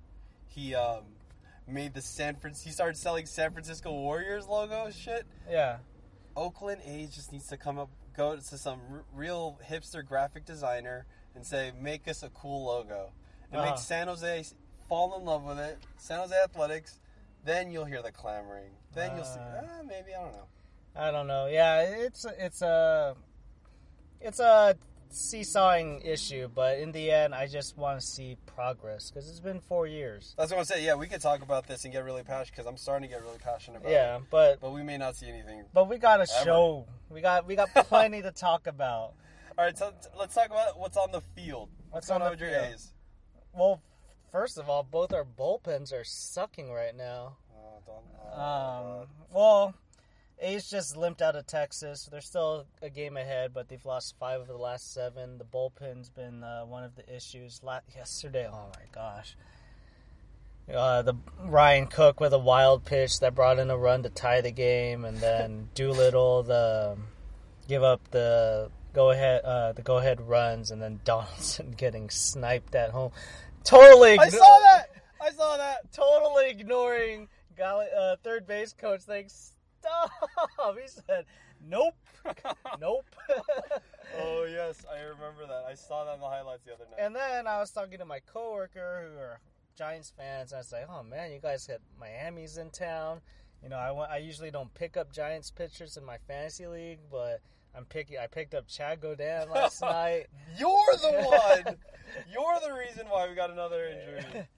[0.48, 1.02] He um,
[1.68, 2.54] made the San Fran.
[2.54, 5.26] He started selling San Francisco Warriors logo shit.
[5.50, 5.78] Yeah.
[6.38, 11.06] Oakland A's just needs to come up, go to some r- real hipster graphic designer
[11.36, 13.10] and say, make us a cool logo,
[13.52, 13.72] and Uh-huh.
[13.72, 14.46] make San Jose
[14.88, 15.80] fall in love with it.
[15.98, 17.00] San Jose Athletics.
[17.46, 18.72] Then you'll hear the clamoring.
[18.94, 19.40] Then you'll see.
[19.40, 20.48] Ah, maybe I don't know.
[20.96, 21.46] I don't know.
[21.48, 23.16] Yeah, it's it's a
[24.20, 24.76] it's a
[25.10, 29.60] seesawing issue, but in the end, I just want to see progress because it's been
[29.60, 30.34] four years.
[30.38, 30.86] That's what I'm saying.
[30.86, 33.24] Yeah, we could talk about this and get really passionate because I'm starting to get
[33.24, 33.94] really passionate about it.
[33.94, 36.44] Yeah, but But we may not see anything but we got a Ever.
[36.46, 36.88] show.
[37.10, 39.14] We got we got plenty to talk about.
[39.58, 41.70] All right, so let's talk about what's on the field.
[41.92, 42.74] What's What's, going on on the with your field?
[42.74, 42.94] A's?
[43.54, 43.82] Well,
[44.36, 47.38] first of all, both our bullpens are sucking right now.
[47.86, 48.04] Don't,
[48.36, 49.74] oh, Um, well,
[50.40, 52.10] A's just limped out of Texas.
[52.12, 55.38] They're still a game ahead, but they've lost five of the last seven.
[55.38, 57.62] The bullpen's been uh, one of the issues.
[57.64, 59.38] La- yesterday, oh my gosh.
[60.70, 64.42] Uh, the Ryan Cook with a wild pitch that brought in a run to tie
[64.42, 66.98] the game, and then Doolittle the
[67.70, 72.76] give up the go ahead uh, the go ahead runs, and then Donaldson getting sniped
[72.76, 73.12] at home.
[73.66, 74.90] Totally, I saw that.
[75.22, 75.92] I saw that.
[75.92, 80.12] totally ignoring Gal- uh, third base coach saying, Stop!
[80.82, 81.26] He said,
[81.68, 81.96] Nope,
[82.80, 83.06] nope.
[84.22, 85.64] oh yes, I remember that.
[85.68, 87.00] I saw that in the highlights the other night.
[87.04, 89.40] and then I was talking to my coworker who are
[89.76, 93.22] Giants fans, and I was like, Oh man, you guys got Miami's in town.
[93.64, 97.42] You know, I, I usually don't pick up Giants pitchers in my fantasy league, but
[97.76, 98.18] I'm picking.
[98.18, 100.28] I picked up Chad Gaudin last night.
[100.58, 101.12] You're the
[101.66, 101.76] one.
[102.32, 104.48] You're the reason why we got another injury.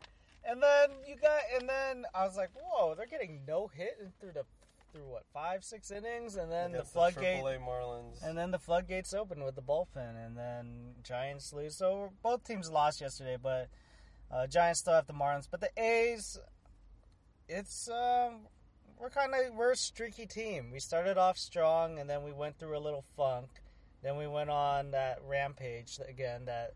[0.49, 4.31] And then you got, and then I was like, whoa, they're getting no hit through
[4.31, 4.45] the
[4.93, 7.43] through what five six innings, and then the floodgate.
[7.43, 8.23] AAA Marlins.
[8.23, 11.75] And then the floodgates open with the bullpen, and then Giants lose.
[11.75, 13.67] So both teams lost yesterday, but
[14.31, 15.49] uh, Giants still have the Marlins.
[15.51, 16.39] But the A's,
[17.49, 18.47] it's um,
[18.99, 20.71] we're kind of we're a streaky team.
[20.71, 23.47] We started off strong, and then we went through a little funk.
[24.03, 26.73] Then we went on that rampage again that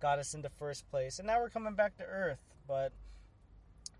[0.00, 2.38] got us into first place, and now we're coming back to earth.
[2.66, 2.92] But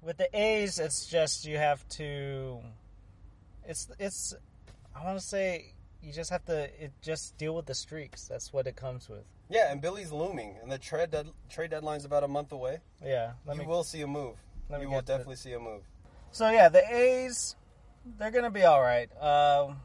[0.03, 2.59] with the A's, it's just you have to.
[3.67, 4.35] It's it's.
[4.95, 8.29] I want to say you just have to it just deal with the streaks.
[8.29, 9.25] That's what it comes with.
[9.49, 12.79] yeah, and Billy's looming, and the trade dead, trade deadline's about a month away.
[13.05, 13.33] Yeah.
[13.49, 14.37] You me, will see a move.
[14.71, 15.07] You will to it.
[15.07, 15.83] definitely see a move.
[16.31, 17.55] So yeah, the A's,
[18.19, 19.09] they're gonna be all right.
[19.21, 19.77] Um,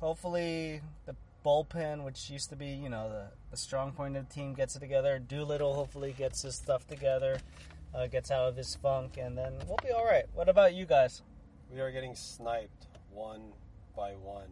[0.00, 4.34] hopefully the bullpen, which used to be you know the, the strong point of the
[4.34, 5.18] team, gets it together.
[5.18, 7.38] Doolittle hopefully gets his stuff together,
[7.94, 10.24] uh, gets out of his funk, and then we'll be all right.
[10.34, 11.22] What about you guys?
[11.70, 13.52] We are getting sniped one
[13.96, 14.48] by one.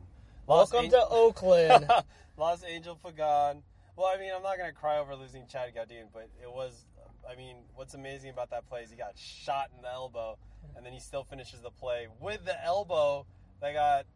[0.46, 1.90] Welcome An- to Oakland.
[2.36, 3.62] Los Angel Pagan.
[3.94, 6.86] Well, I mean, I'm not to cry over losing Chad Gaudin, but it was.
[7.30, 10.38] I mean, what's amazing about that play is he got shot in the elbow,
[10.76, 13.26] and then he still finishes the play with the elbow
[13.60, 14.06] that got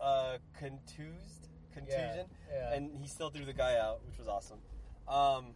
[0.00, 2.72] uh, contused, contusion, yeah.
[2.74, 4.58] and he still threw the guy out, which was awesome.
[5.08, 5.54] Um,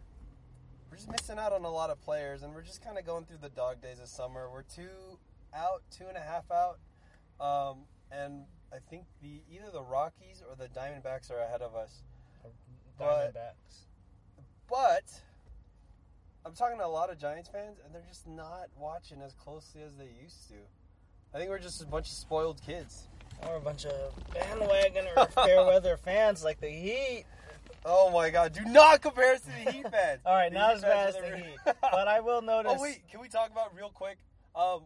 [0.89, 3.25] we're just missing out on a lot of players, and we're just kind of going
[3.25, 4.49] through the dog days of summer.
[4.51, 5.17] We're two
[5.55, 6.79] out, two and a half out,
[7.39, 12.03] um, and I think the either the Rockies or the Diamondbacks are ahead of us.
[12.97, 13.85] But- Diamondbacks.
[14.69, 15.21] But
[16.45, 19.81] I'm talking to a lot of Giants fans, and they're just not watching as closely
[19.81, 20.55] as they used to.
[21.33, 23.07] I think we're just a bunch of spoiled kids.
[23.47, 23.93] Or a bunch of
[24.33, 27.25] bandwagon or fair weather fans like the Heat.
[27.85, 28.53] Oh my God!
[28.53, 30.21] Do not compare us to the Heat fans.
[30.25, 32.73] All right, The not Heat as bad as the Heat, but I will notice.
[32.77, 34.17] Oh wait, can we talk about real quick?
[34.55, 34.81] Um,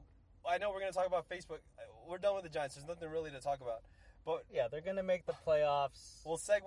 [0.50, 1.60] I know we're gonna talk about Facebook.
[2.08, 2.76] We're done with the Giants.
[2.76, 3.82] There's nothing really to talk about.
[4.26, 6.22] But Yeah, they're gonna make the playoffs.
[6.26, 6.62] we'll segue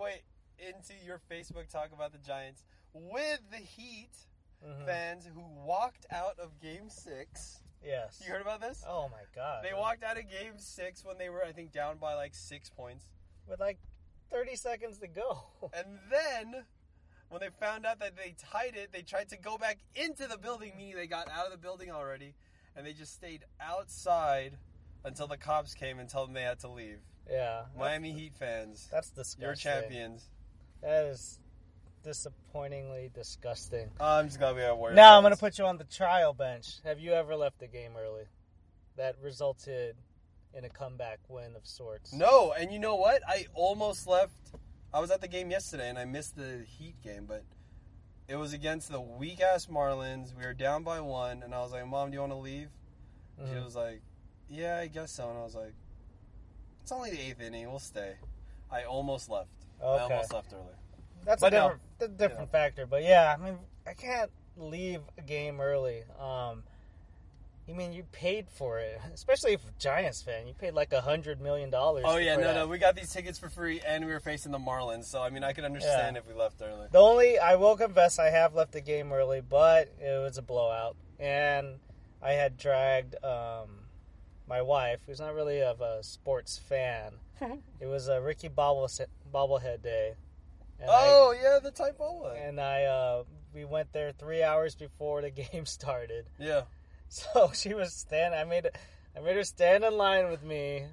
[0.59, 4.11] into your Facebook talk about the Giants with the Heat
[4.65, 4.85] Mhm.
[4.85, 7.63] fans who walked out of Game Six.
[7.83, 8.21] Yes.
[8.25, 8.85] You heard about this?
[8.87, 9.65] Oh my god.
[9.65, 12.69] They walked out of Game Six when they were, I think, down by like six
[12.71, 13.05] points.
[13.49, 13.79] with like
[14.31, 15.45] 30 seconds to go.
[15.73, 16.65] And then,
[17.31, 20.37] when they found out that they tied it, they tried to go back into the
[20.39, 22.35] building, meaning they got out of the building already,
[22.77, 24.57] and they just stayed outside
[25.05, 27.01] until the cops came and told them they had to leave.
[27.29, 27.65] yeah.
[27.77, 29.43] Miami Heat fans, That's disgusting.
[29.43, 30.29] you're champions.
[30.83, 31.39] That is
[32.03, 33.91] disappointingly disgusting.
[34.01, 34.95] I'm just gonna be at work.
[34.95, 36.77] Now I'm gonna put you on the trial bench.
[36.85, 38.25] Have you ever left the game early?
[38.97, 39.97] That resulted
[40.55, 42.13] in a comeback win of sorts.
[42.13, 43.23] No, and you know what?
[43.27, 44.33] I almost left.
[44.93, 47.45] I was at the game yesterday and I missed the Heat game, but
[48.29, 50.37] it was against the weak ass Marlins.
[50.37, 52.71] We were down by one, and I was like, "Mom, do you want to leave?"
[53.39, 53.65] She Mhm.
[53.65, 54.03] was like,
[54.49, 55.75] "Yeah, I guess so." And I was like,
[56.83, 57.69] "It's only the eighth inning.
[57.71, 58.17] We'll stay."
[58.71, 59.51] I almost left.
[59.81, 60.75] I almost left early.
[61.25, 62.87] That's But a different, a different factor.
[62.87, 66.03] But yeah, I mean, I can't leave a game early.
[66.19, 66.63] Um,
[67.67, 70.47] you mean you paid for it, especially if Giants fan.
[70.47, 72.05] You paid like a hundred million dollars.
[72.07, 72.55] Oh yeah, no, that.
[72.55, 75.05] no, we got these tickets for free, and we were facing the Marlins.
[75.05, 76.89] So I mean, I could understand if we left early.
[76.91, 80.43] The only I will confess I have left the game early, but it was a
[80.43, 81.79] blowout, and
[82.23, 83.69] I had dragged um,
[84.49, 87.13] my wife, who's not really of a sports fan.
[87.81, 88.91] it was a Ricky Bobble
[89.33, 90.15] bobblehead day.
[90.81, 92.37] And I- oh yeah, the typo one.
[92.37, 96.27] and I uh, we went there three hours before the game started.
[96.39, 96.63] Yeah.
[97.09, 98.35] So she was stand.
[98.35, 98.69] I made
[99.17, 100.85] I made her stand in line with me.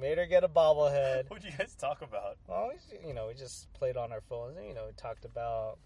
[0.00, 1.24] Made her get a bobblehead.
[1.28, 2.38] What'd you guys talk about?
[2.48, 4.56] Well, we, you know, we just played on our phones.
[4.56, 5.78] And, you know, we talked about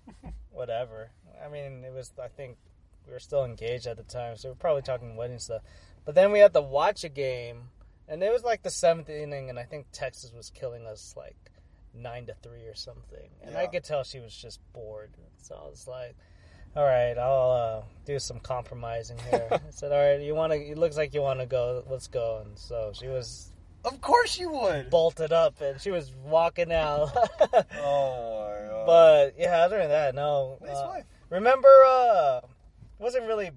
[0.53, 1.11] whatever.
[1.45, 2.13] I mean, it was.
[2.23, 2.57] I think
[3.07, 5.63] we were still engaged at the time, so we are probably talking wedding stuff.
[6.05, 7.71] But then we had to watch a game,
[8.09, 11.37] and it was like the seventh inning, and I think Texas was killing us like
[11.95, 13.29] nine to three or something.
[13.43, 15.11] And I could tell she was just bored.
[15.39, 16.17] So I was like,
[16.77, 20.59] "All right, I'll uh, do some compromising here." I said, "All right, you want to?
[20.59, 21.85] It looks like you want to go.
[21.89, 23.51] Let's go." And so she was
[23.85, 24.91] Of course you would.
[24.91, 27.11] bolted up, and she was walking out.
[27.79, 28.87] Oh my god.
[28.87, 30.59] But yeah, other than that, no.
[30.61, 31.05] Nice Uh, wife.
[31.31, 32.41] remember, uh,
[32.99, 33.51] wasn't really.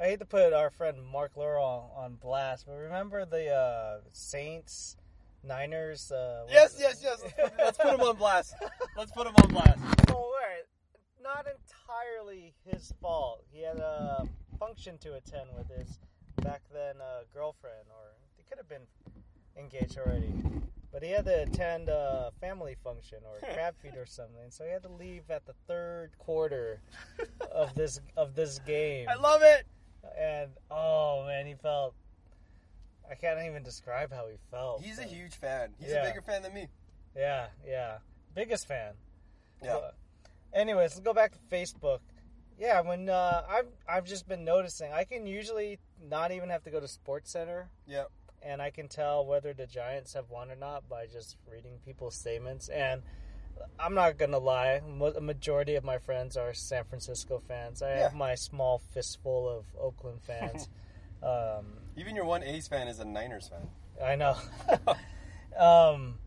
[0.00, 4.96] I hate to put our friend Mark Laurel on blast, but remember the uh, Saints,
[5.44, 6.10] Niners.
[6.12, 7.22] Uh, Yes, yes, yes.
[7.58, 8.54] Let's put, him on blast.
[8.96, 9.78] Let's put him on blast.
[10.10, 10.64] Oh, all right.
[11.22, 13.44] Not entirely his fault.
[13.50, 14.26] He had a
[14.58, 15.98] function to attend with his
[16.42, 18.86] back then uh, girlfriend, or he could have been
[19.56, 20.32] engaged already.
[20.92, 24.64] But he had to attend a family function or a crab feed or something, so
[24.64, 26.80] he had to leave at the third quarter
[27.50, 29.06] of this of this game.
[29.08, 29.66] I love it.
[30.18, 31.94] and oh man, he felt.
[33.10, 34.82] I can't even describe how he felt.
[34.82, 35.74] He's a huge fan.
[35.78, 36.02] He's Yeah.
[36.04, 36.68] a bigger fan than me.
[37.16, 37.98] Yeah, yeah,
[38.34, 38.94] biggest fan.
[39.62, 39.74] Yeah.
[39.80, 39.94] But
[40.52, 42.00] anyways, let's go back to Facebook.
[42.58, 46.70] Yeah, when uh, I've I've just been noticing, I can usually not even have to
[46.70, 48.04] go to Sports Center, Yeah.
[48.42, 52.14] and I can tell whether the Giants have won or not by just reading people's
[52.14, 52.68] statements.
[52.68, 53.02] And
[53.78, 54.80] I'm not gonna lie,
[55.16, 57.82] a majority of my friends are San Francisco fans.
[57.82, 60.68] I have my small fistful of Oakland fans.
[61.22, 63.68] um, Even your one A's fan is a Niners fan.
[64.02, 64.36] I know.
[65.58, 66.18] um,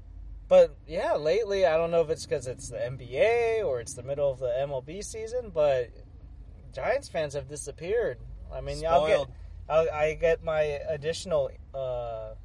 [0.48, 4.04] but yeah, lately I don't know if it's because it's the NBA or it's the
[4.04, 5.90] middle of the MLB season, but
[6.74, 8.20] Giants fans have disappeared.
[8.54, 9.28] I mean, I'll get
[9.68, 12.36] I'll, I get my additional uh,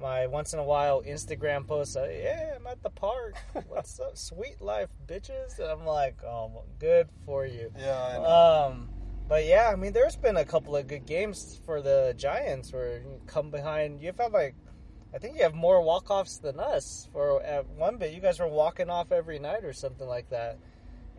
[0.00, 1.96] my once in a while Instagram posts.
[1.96, 3.36] Uh, yeah, I'm at the park.
[3.68, 5.58] What's up, sweet life, bitches?
[5.58, 7.70] And I'm like, oh, good for you.
[7.78, 8.70] Yeah, I know.
[8.70, 8.88] Um,
[9.28, 12.98] but yeah, I mean, there's been a couple of good games for the Giants where
[12.98, 14.00] you come behind.
[14.00, 14.54] You've had like,
[15.14, 17.08] I think you have more walk offs than us.
[17.12, 20.58] For at one bit, you guys were walking off every night or something like that,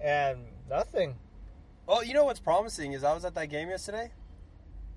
[0.02, 0.39] and
[0.70, 1.15] nothing.
[1.88, 4.12] Well, you know what's promising is I was at that game yesterday,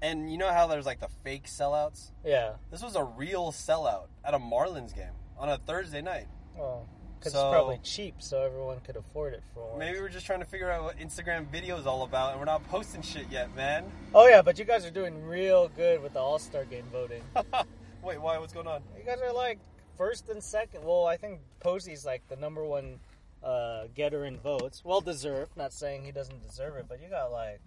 [0.03, 2.11] and you know how there's like the fake sellouts.
[2.25, 6.27] Yeah, This was a real sellout at a Marlins game on a Thursday night.
[6.57, 6.87] well,
[7.21, 9.67] because So- it's probably cheap, so everyone could afford it for.
[9.69, 9.79] once.
[9.79, 12.47] Maybe we're just trying to figure out what Instagram video is all about, and we're
[12.47, 13.85] not posting shit yet, man.
[14.15, 17.23] Oh yeah, but you guys are doing real good with the All Star game voting.
[18.03, 18.39] Wait, why?
[18.39, 18.83] What's going on?
[18.97, 19.59] You guys are like
[19.99, 20.83] first and second.
[20.85, 22.99] Well, I think Posey's like the number one
[23.45, 24.83] uh, getter in votes.
[24.85, 25.57] Well deserved.
[25.57, 27.61] Not saying he doesn't deserve it, but you got like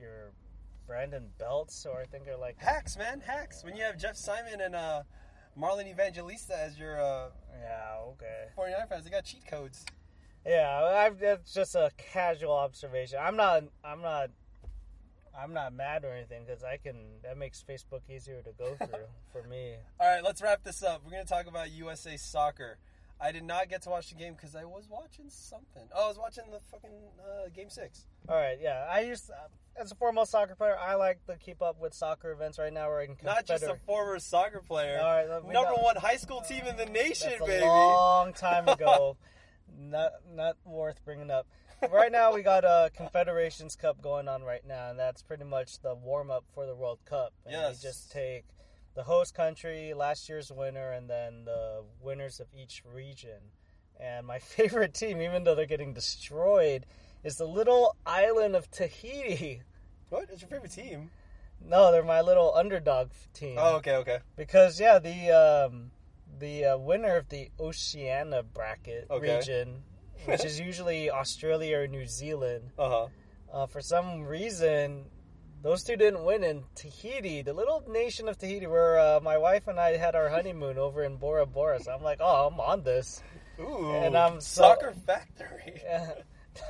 [0.00, 0.30] your
[0.86, 3.64] Brandon Belts, or I think are like Hacks, man, hacks.
[3.64, 5.02] When you have Jeff Simon and uh,
[5.58, 7.28] Marlon Evangelista as your uh,
[7.60, 9.84] yeah, okay, 49 fans, they got cheat codes.
[10.46, 11.04] yeah.
[11.06, 13.18] I've, that's just a casual observation.
[13.20, 13.64] I'm not.
[13.84, 14.30] I'm not.
[15.38, 16.96] I'm not mad or anything because I can.
[17.22, 19.74] That makes Facebook easier to go through for me.
[20.00, 21.02] All right, let's wrap this up.
[21.04, 22.78] We're going to talk about USA soccer.
[23.22, 25.82] I did not get to watch the game because I was watching something.
[25.94, 28.06] Oh, I was watching the fucking uh, game six.
[28.28, 28.86] All right, yeah.
[28.90, 29.30] I used
[29.80, 32.58] as a former soccer player, I like to keep up with soccer events.
[32.58, 35.00] Right now, we're in Not just a former soccer player.
[35.00, 37.64] All right, Number got- one high school team in the nation, That's a baby.
[37.64, 39.16] long time ago.
[39.78, 41.46] not not worth bringing up.
[41.90, 45.80] Right now, we got a Confederations Cup going on right now, and that's pretty much
[45.80, 47.32] the warm up for the World Cup.
[47.44, 47.82] And Yes.
[47.82, 48.44] just take
[48.94, 53.40] the host country, last year's winner, and then the winners of each region.
[53.98, 56.86] And my favorite team, even though they're getting destroyed,
[57.24, 59.62] is the little island of Tahiti.
[60.08, 60.28] What?
[60.30, 61.10] It's your favorite team?
[61.64, 63.56] No, they're my little underdog team.
[63.58, 64.18] Oh, okay, okay.
[64.36, 65.92] Because yeah, the um,
[66.38, 69.36] the uh, winner of the Oceania bracket Okay.
[69.36, 69.84] region,
[70.26, 73.06] which is usually Australia or New Zealand, Uh huh.
[73.52, 75.04] uh, for some reason,
[75.62, 76.44] those two didn't win.
[76.44, 80.28] In Tahiti, the little nation of Tahiti, where uh, my wife and I had our
[80.28, 83.22] honeymoon over in Bora Bora, so I'm like, oh, I'm on this.
[83.60, 83.92] Ooh.
[83.92, 85.80] And I'm so- soccer factory.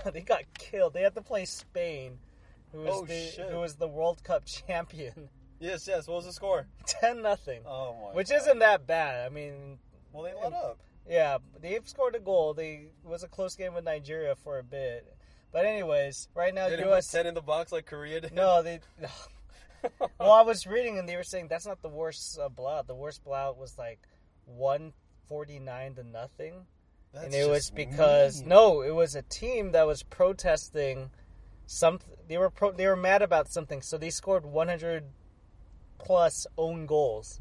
[0.12, 0.94] they got killed.
[0.94, 2.18] They had to play Spain,
[2.70, 3.50] who was Oh, the shit.
[3.50, 5.28] who was the World Cup champion.
[5.59, 6.07] Yes, yes.
[6.07, 6.66] What was the score?
[6.87, 7.62] Ten nothing.
[7.66, 8.14] Oh my.
[8.16, 8.37] Which God.
[8.42, 9.26] isn't that bad.
[9.26, 9.78] I mean,
[10.12, 10.78] Well, they let up.
[11.09, 12.55] Yeah, they've scored a goal.
[12.55, 15.05] They it was a close game with Nigeria for a bit.
[15.52, 18.32] But anyways, right now They didn't US ten in the box like Korea did.
[18.32, 18.80] No, they
[20.18, 22.86] Well, I was reading and they were saying that's not the worst uh, blowout.
[22.86, 24.00] The worst blowout was like
[24.46, 26.66] 149 to nothing.
[27.12, 28.48] That's and it was because mean.
[28.48, 31.10] no, it was a team that was protesting
[31.66, 32.08] something.
[32.28, 35.04] They were pro- they were mad about something, so they scored 100
[35.98, 37.40] plus own goals.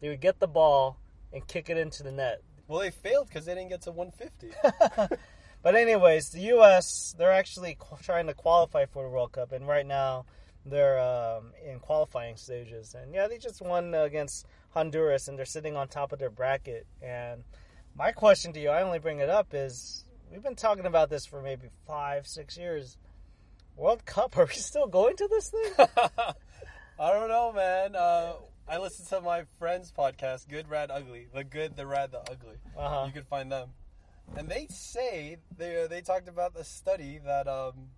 [0.00, 0.98] They would get the ball
[1.32, 2.42] and kick it into the net.
[2.68, 5.16] Well, they failed because they didn't get to 150.
[5.64, 7.14] but anyways, the U.S.
[7.18, 10.26] they're actually trying to qualify for the World Cup, and right now
[10.66, 12.94] they're um, in qualifying stages.
[12.94, 16.86] And yeah, they just won against Honduras, and they're sitting on top of their bracket.
[17.02, 17.44] And
[17.96, 21.24] my question to you, I only bring it up, is we've been talking about this
[21.24, 22.98] for maybe five, six years.
[23.74, 25.72] World Cup, are we still going to this thing?
[26.98, 27.96] I don't know, man.
[27.96, 28.34] Uh,
[28.68, 31.28] I listened to my friend's podcast, Good, Rad, Ugly.
[31.34, 32.56] The Good, the Rad, the Ugly.
[32.76, 33.04] Uh-huh.
[33.06, 33.70] You can find them,
[34.36, 37.88] and they say they they talked about the study that um,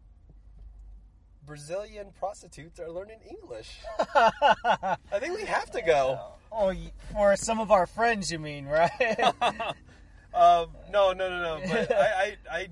[1.44, 3.78] Brazilian prostitutes are learning English.
[4.14, 6.20] I think we have to go.
[6.52, 6.72] oh,
[7.12, 8.90] for some of our friends, you mean, right?
[10.34, 11.60] um, no, no, no, no.
[11.68, 12.68] But I, I, I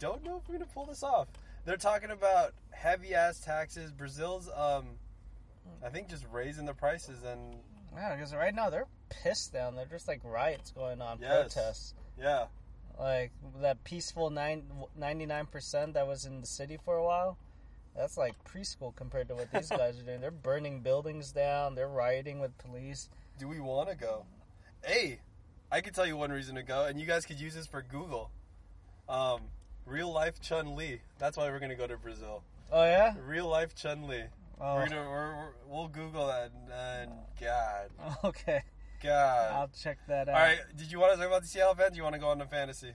[0.00, 1.28] don't know if we're gonna pull this off.
[1.64, 3.92] They're talking about heavy ass taxes.
[3.92, 4.86] Brazil's, um,
[5.84, 7.56] I think, just raising the prices, and
[7.94, 8.86] yeah, because right now they're
[9.22, 9.76] pissed down.
[9.76, 11.54] They're just like riots going on, Yes.
[11.54, 11.94] protests.
[12.20, 12.46] yeah,
[12.98, 14.64] Like that peaceful nine,
[14.98, 17.36] 99% that was in the city for a while.
[17.94, 20.20] that's like preschool compared to what these guys are doing.
[20.20, 21.74] They're burning buildings down.
[21.74, 23.08] They're rioting with police.
[23.38, 24.24] Do we want to go?
[24.84, 25.20] Hey,
[25.70, 27.82] I could tell you one reason to go, and you guys could use this for
[27.82, 28.30] Google.
[29.08, 29.42] Um,
[29.84, 31.00] real life Chun Li.
[31.18, 32.42] That's why we're gonna go to Brazil.
[32.72, 33.14] Oh yeah.
[33.24, 34.22] Real life Chun Li.
[34.58, 37.90] Oh, We're gonna we're, we'll Google that, and, and God,
[38.24, 38.62] okay.
[39.06, 39.52] God.
[39.52, 40.34] I'll check that out.
[40.34, 41.92] All right, did you want to talk about the Seattle Fans?
[41.92, 42.92] Do you want to go on to fantasy?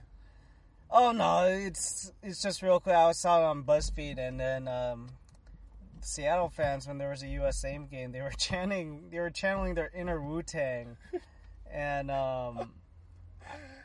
[0.90, 2.96] Oh no, it's it's just real quick.
[2.96, 5.10] I saw it on BuzzFeed, and then um,
[6.02, 9.90] Seattle fans, when there was a USA game, they were chanting, they were channeling their
[9.96, 10.98] inner Wu Tang,
[11.72, 12.72] and um,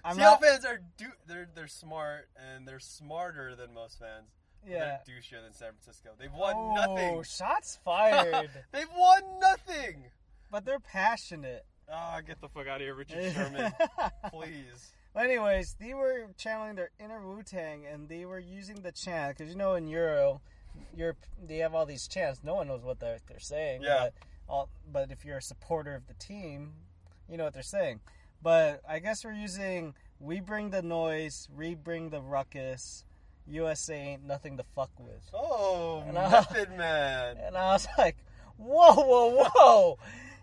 [0.04, 4.30] I'm Seattle not, fans are do they're they're smart and they're smarter than most fans.
[4.66, 4.98] yeah.
[5.06, 6.10] They're douchier than San Francisco.
[6.18, 7.22] They've won oh, nothing.
[7.22, 10.04] shots fired, They've won nothing.
[10.50, 11.64] but they're passionate.
[11.92, 13.72] Ah, get the fuck out of here, Richard Sherman.
[14.32, 14.92] Please.
[15.16, 19.50] Anyways, they were channeling their inner Wu Tang, and they were using the chant because
[19.50, 20.40] you know in Euro,
[20.94, 21.16] Europe
[21.46, 22.40] they have all these chants.
[22.44, 23.82] No one knows what they're they're saying.
[23.82, 24.04] Yeah.
[24.10, 24.14] But,
[24.48, 26.72] all, but if you're a supporter of the team,
[27.30, 28.00] you know what they're saying.
[28.42, 33.04] But I guess we're using "We bring the noise, we bring the ruckus."
[33.48, 35.22] USA ain't nothing to fuck with.
[35.32, 37.36] Oh, And I- Method Man.
[37.38, 38.16] And I was like,
[38.56, 39.98] whoa, whoa, whoa.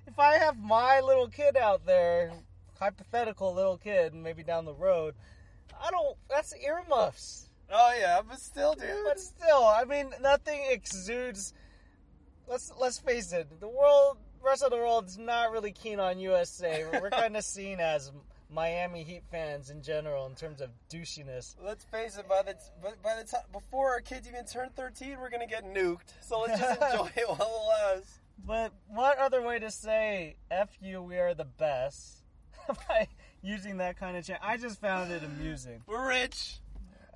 [0.08, 2.32] If I have my little kid out there,
[2.80, 5.16] hypothetical little kid, maybe down the road,
[5.82, 7.50] I don't, that's earmuffs.
[7.72, 8.90] Oh yeah, but still, dude.
[9.06, 11.54] But still, I mean, nothing exudes.
[12.48, 16.20] Let's let's face it, the world, rest of the world is not really keen on
[16.20, 16.86] USA.
[16.92, 18.12] We're kind of seen as
[18.54, 21.56] Miami Heat fans in general in terms of douchiness.
[21.64, 22.28] Let's face it.
[22.28, 22.56] By the
[23.02, 26.14] by the time before our kids even turn thirteen, we're gonna get nuked.
[26.22, 28.20] So let's just enjoy it while it lasts.
[28.46, 31.02] But what other way to say "f you"?
[31.02, 32.24] We are the best
[32.68, 33.08] by
[33.42, 34.40] using that kind of chant.
[34.44, 35.82] I just found it amusing.
[35.88, 36.58] We're rich.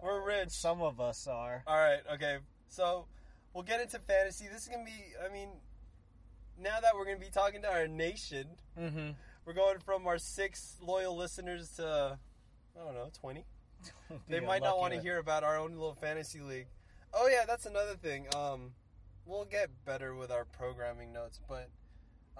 [0.01, 0.49] We're rich.
[0.51, 1.63] Some of us are.
[1.67, 1.99] All right.
[2.13, 2.37] Okay.
[2.69, 3.07] So
[3.53, 4.47] we'll get into fantasy.
[4.51, 4.91] This is gonna be.
[5.27, 5.49] I mean,
[6.59, 8.47] now that we're gonna be talking to our nation,
[8.79, 9.09] Mm-hmm.
[9.45, 12.17] we're going from our six loyal listeners to
[12.79, 13.45] I don't know twenty.
[14.29, 16.67] They might not want to hear about our own little fantasy league.
[17.13, 18.27] Oh yeah, that's another thing.
[18.35, 18.71] Um,
[19.27, 21.69] we'll get better with our programming notes, but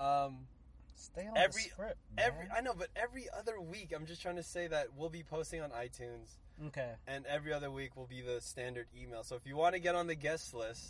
[0.02, 0.48] um,
[0.96, 1.98] Stay on every- the script.
[2.18, 2.48] every.
[2.56, 5.62] I know, but every other week, I'm just trying to say that we'll be posting
[5.62, 6.94] on iTunes, okay.
[7.08, 9.24] and every other week will be the standard email.
[9.24, 10.86] So if you want to get on the guest list,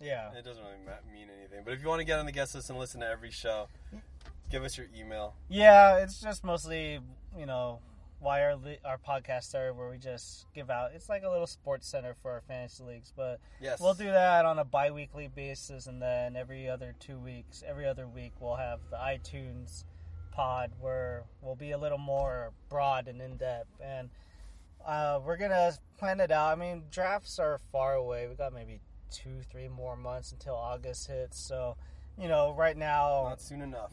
[0.00, 0.32] Yeah.
[0.32, 0.76] it doesn't really
[1.12, 1.62] mean anything.
[1.64, 3.68] But if you want to get on the guest list and listen to every show,
[4.50, 5.34] give us your email.
[5.48, 7.00] Yeah, it's just mostly,
[7.38, 7.80] you know,
[8.18, 10.92] why our li- our podcast started, where we just give out.
[10.94, 14.44] It's like a little sports center for our fantasy leagues, but Yes, we'll do that
[14.44, 18.80] on a bi-weekly basis, and then every other two weeks, every other week, we'll have
[18.90, 19.84] the iTunes
[20.30, 24.10] pod where we'll be a little more broad and in depth, and
[24.86, 26.52] uh, we're gonna plan it out.
[26.52, 28.26] I mean, drafts are far away.
[28.28, 31.76] We got maybe two, three more months until August hits, so
[32.18, 33.92] you know, right now not soon enough.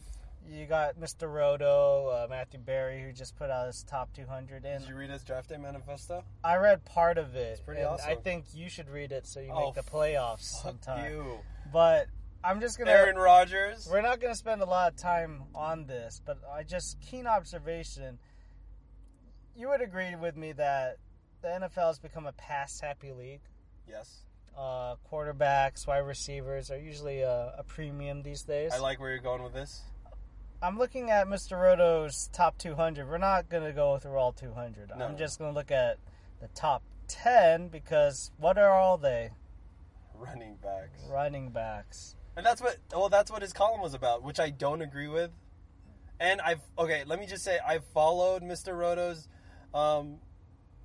[0.50, 1.32] You got Mr.
[1.32, 5.10] Roto, uh, Matthew Berry, who just put out his top 200, and Did you read
[5.10, 6.24] his draft day manifesto?
[6.44, 7.62] I read part of it.
[7.66, 8.10] pretty and awesome.
[8.12, 11.12] I think you should read it so you Oh, make the playoffs Fuck sometime.
[11.12, 11.40] you,
[11.72, 12.08] But
[12.44, 12.92] I'm just gonna.
[12.92, 13.88] Aaron Rodgers.
[13.90, 18.20] We're not gonna spend a lot of time on this, but I just keen observation.
[19.56, 20.98] You would agree with me that
[21.42, 23.42] the NFL has become a pass-happy league.
[23.88, 24.24] Yes,
[24.58, 28.72] Uh, quarterbacks, wide receivers are usually a, a premium these days.
[28.74, 29.82] I like where you're going with this.
[30.64, 31.62] I'm looking at Mr.
[31.62, 33.06] Roto's top 200.
[33.06, 34.92] We're not going to go through all 200.
[34.98, 35.06] No.
[35.06, 35.98] I'm just going to look at
[36.40, 39.32] the top 10 because what are all they?
[40.16, 41.02] Running backs.
[41.12, 42.16] Running backs.
[42.38, 45.32] And that's what well that's what his column was about, which I don't agree with.
[46.20, 48.76] And I've okay, let me just say I've followed Mr.
[48.76, 49.28] Roto's
[49.74, 50.16] um,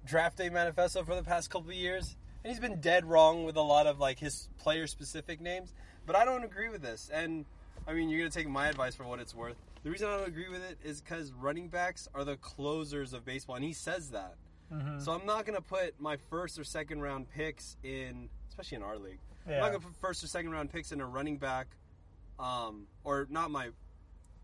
[0.05, 3.57] draft day manifesto for the past couple of years, and he's been dead wrong with
[3.57, 5.73] a lot of like his player specific names.
[6.05, 7.11] But I don't agree with this.
[7.15, 7.47] And
[7.87, 9.57] I mean you're gonna take my advice for what it's worth.
[9.85, 13.25] The reason I don't agree with it is because running backs are the closers of
[13.25, 14.35] baseball, and he says that.
[14.73, 14.99] Mm-hmm.
[15.01, 18.99] So I'm not gonna put my first or second round picks in, especially in our
[18.99, 19.21] league.
[19.47, 21.69] I'm not gonna put first or second round picks in a running back,
[22.39, 23.69] um, or not my,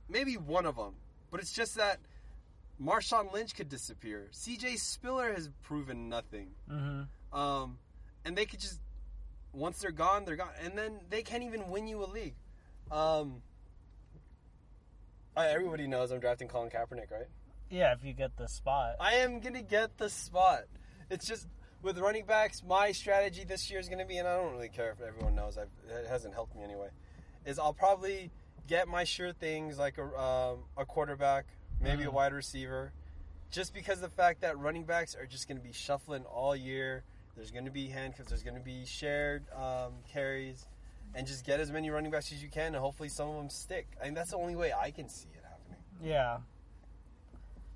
[0.08, 0.94] maybe one of them.
[1.30, 1.98] But it's just that
[2.82, 4.28] Marshawn Lynch could disappear.
[4.30, 4.76] C.J.
[4.76, 7.38] Spiller has proven nothing, Mm-hmm.
[7.38, 7.78] um,
[8.24, 8.80] and they could just
[9.52, 12.34] once they're gone, they're gone, and then they can't even win you a league.
[12.90, 13.42] Um,
[15.36, 17.26] everybody knows I'm drafting Colin Kaepernick, right?
[17.70, 18.96] Yeah, if you get the spot.
[19.00, 20.64] I am gonna get the spot.
[21.10, 21.46] It's just
[21.82, 24.90] with running backs, my strategy this year is gonna be, and I don't really care
[24.92, 25.58] if everyone knows.
[25.58, 26.88] I've, it hasn't helped me anyway.
[27.44, 28.30] Is I'll probably
[28.68, 31.46] get my sure things like a um, a quarterback,
[31.80, 32.12] maybe a Mhm.
[32.14, 32.92] wide receiver,
[33.50, 37.04] just because the fact that running backs are just gonna be shuffling all year.
[37.36, 38.28] There's going to be handcuffs.
[38.28, 40.68] There's going to be shared um, carries,
[41.14, 43.50] and just get as many running backs as you can, and hopefully some of them
[43.50, 43.86] stick.
[44.00, 45.78] I mean, that's the only way I can see it happening.
[46.02, 46.38] Yeah,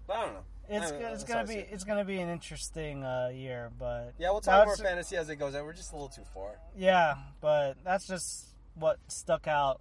[0.07, 0.41] But I don't know.
[0.68, 1.09] it's I don't know.
[1.12, 1.68] it's gonna be it.
[1.70, 5.36] it's gonna be an interesting uh, year, but Yeah, we'll talk more fantasy as it
[5.36, 5.55] goes.
[5.55, 6.59] We're just a little too far.
[6.76, 9.80] Yeah, but that's just what stuck out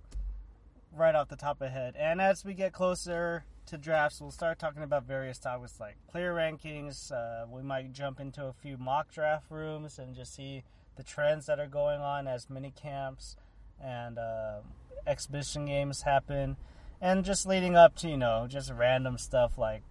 [0.95, 1.95] right off the top of head.
[1.97, 6.33] And as we get closer to drafts, we'll start talking about various topics like clear
[6.33, 7.11] rankings.
[7.11, 10.63] Uh, we might jump into a few mock draft rooms and just see
[10.95, 13.35] the trends that are going on as mini camps
[13.83, 14.59] and uh,
[15.05, 16.57] exhibition games happen.
[16.99, 19.83] And just leading up to, you know, just random stuff like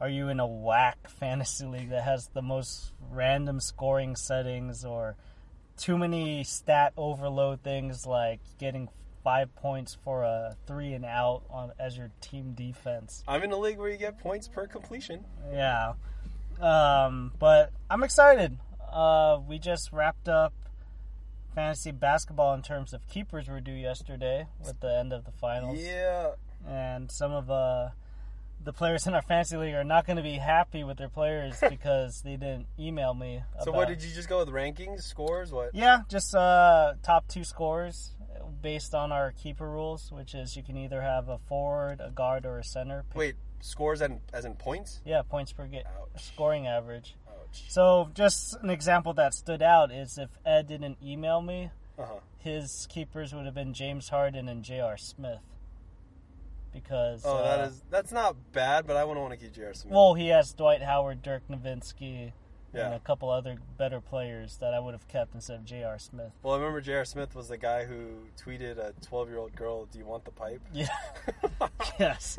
[0.00, 5.16] are you in a whack fantasy league that has the most random scoring settings or
[5.76, 8.88] too many stat overload things like getting
[9.24, 13.24] five points for a three and out on as your team defense.
[13.26, 15.24] I'm in a league where you get points per completion.
[15.50, 15.94] Yeah.
[16.60, 18.58] Um, but I'm excited.
[18.92, 20.52] Uh, we just wrapped up
[21.54, 25.78] fantasy basketball in terms of keepers were due yesterday with the end of the finals.
[25.80, 26.32] Yeah.
[26.66, 27.90] And some of uh,
[28.62, 31.56] the players in our fantasy league are not going to be happy with their players
[31.68, 33.42] because they didn't email me.
[33.64, 35.74] So what did you just go with rankings, scores, what?
[35.74, 38.12] Yeah, just uh, top two scores
[38.62, 42.46] based on our keeper rules, which is you can either have a forward, a guard,
[42.46, 43.04] or a center.
[43.14, 45.00] Wait, scores as in, as in points?
[45.04, 45.82] Yeah, points per Ouch.
[46.16, 47.14] scoring average.
[47.68, 52.14] So just an example that stood out is if Ed didn't email me, Uh-huh.
[52.38, 54.96] his keepers would have been James Harden and J.R.
[54.96, 55.40] Smith.
[56.72, 59.74] Because Oh, uh, that is that's not bad, but I wouldn't want to keep J.R.
[59.74, 59.92] Smith.
[59.94, 62.32] well, he has Dwight Howard, Dirk Nowitzki,
[62.74, 65.98] and a couple other better players that I would have kept instead of J.R.
[65.98, 66.32] Smith.
[66.42, 67.04] Well, I remember J.R.
[67.04, 70.88] Smith was the guy who tweeted a 12-year-old girl, "Do you want the pipe?" Yeah.
[71.98, 72.36] yes.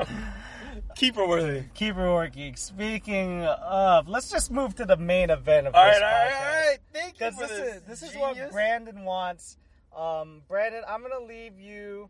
[0.95, 1.63] Keeper worthy.
[1.73, 2.55] Keeper working.
[2.55, 6.31] Speaking of, let's just move to the main event of All this right, all right,
[6.31, 6.39] podcast.
[6.39, 6.77] all right.
[6.93, 7.75] Thank you for this, this.
[7.75, 8.51] is this is what.
[8.51, 9.57] Brandon wants.
[9.95, 12.09] Um, Brandon, I'm gonna leave you.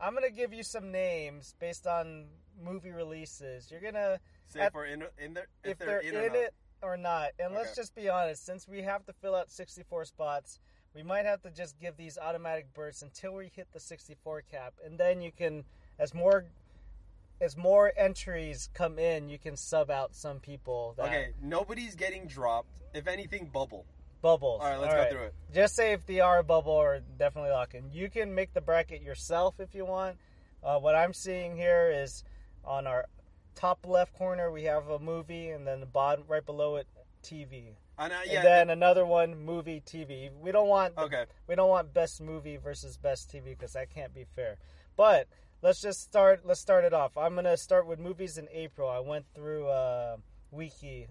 [0.00, 2.24] I'm gonna give you some names based on
[2.62, 3.70] movie releases.
[3.70, 6.36] You're gonna Say at- if we're in, in there, if, if, they're, in, or not.
[6.36, 7.30] it or not.
[7.38, 10.60] And let's just be honest, since we have to fill out 64 spots,
[10.94, 14.74] we might have to just give these automatic bursts until we hit the 64 cap,
[14.84, 15.64] and then you can,
[15.98, 16.44] as more
[17.40, 20.94] as more entries come in, you can sub out some people.
[20.96, 22.68] That Okay, nobody's getting dropped.
[22.94, 23.84] If anything, bubble.
[24.22, 24.60] bubbles.
[24.62, 25.34] All right, let's go through it.
[25.52, 27.90] Just say if they are a bubble or definitely lock in.
[27.92, 30.16] You can make the bracket yourself if you want.
[30.62, 32.22] Uh, what I'm seeing here is
[32.64, 33.06] on our
[33.54, 36.86] top left corner we have a movie, and then the bottom right below it
[37.22, 37.74] TV.
[37.98, 38.42] And, uh, and yeah.
[38.42, 40.30] then another one movie TV.
[40.40, 41.24] We don't want okay.
[41.46, 44.56] we don't want best movie versus best TV because that can't be fair.
[44.96, 45.28] But
[45.62, 46.42] let's just start.
[46.44, 47.16] Let's start it off.
[47.16, 48.88] I'm gonna start with movies in April.
[48.88, 50.16] I went through uh,
[50.50, 51.08] Wiki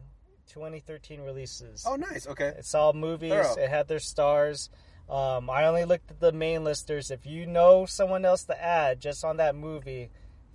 [0.47, 1.85] 2013 releases.
[1.87, 2.27] Oh, nice.
[2.27, 2.53] Okay.
[2.57, 3.31] It's all movies.
[3.31, 3.55] Thorough.
[3.55, 4.69] It had their stars.
[5.09, 7.11] Um, I only looked at the main listers.
[7.11, 10.11] If you know someone else to add just on that movie,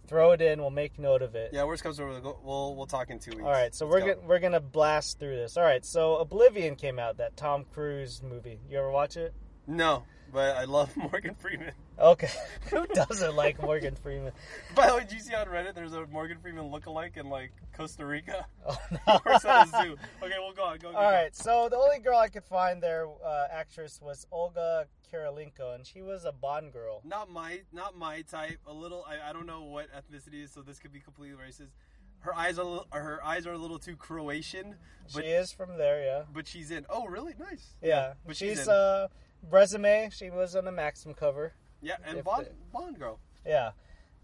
[0.08, 0.60] throw it in.
[0.60, 1.50] We'll make note of it.
[1.52, 3.42] Yeah, worst comes over, we'll we'll, we'll talk in two weeks.
[3.42, 4.14] All right, so Let's we're go.
[4.14, 5.56] gonna, we're gonna blast through this.
[5.56, 8.58] All right, so Oblivion came out, that Tom Cruise movie.
[8.68, 9.34] You ever watch it?
[9.66, 11.72] No, but I love Morgan Freeman.
[11.98, 12.30] Okay,
[12.70, 14.32] who doesn't like Morgan Freeman?
[14.74, 17.52] By the way, did you see on Reddit there's a Morgan Freeman lookalike in like
[17.76, 18.46] Costa Rica?
[18.66, 19.82] Oh Works at a no!
[19.82, 19.96] zoo.
[20.22, 20.78] Okay, we'll go on.
[20.78, 21.00] Go, All go.
[21.00, 25.86] right, so the only girl I could find there, uh, actress, was Olga Kurylenko, and
[25.86, 27.00] she was a Bond girl.
[27.04, 28.58] Not my not my type.
[28.66, 29.04] A little.
[29.08, 31.70] I, I don't know what ethnicity is, so this could be completely racist.
[32.20, 34.74] Her eyes are a little, her eyes are a little too Croatian,
[35.14, 36.22] but she is from there, yeah.
[36.32, 36.84] but she's in.
[36.90, 37.34] Oh, really?
[37.38, 37.74] Nice.
[37.80, 39.08] Yeah, but she's, she's uh
[39.50, 40.10] resume.
[40.12, 41.52] She was on the Maxim cover.
[41.82, 43.18] yeah, and Bond Bond girl.
[43.46, 43.70] Yeah.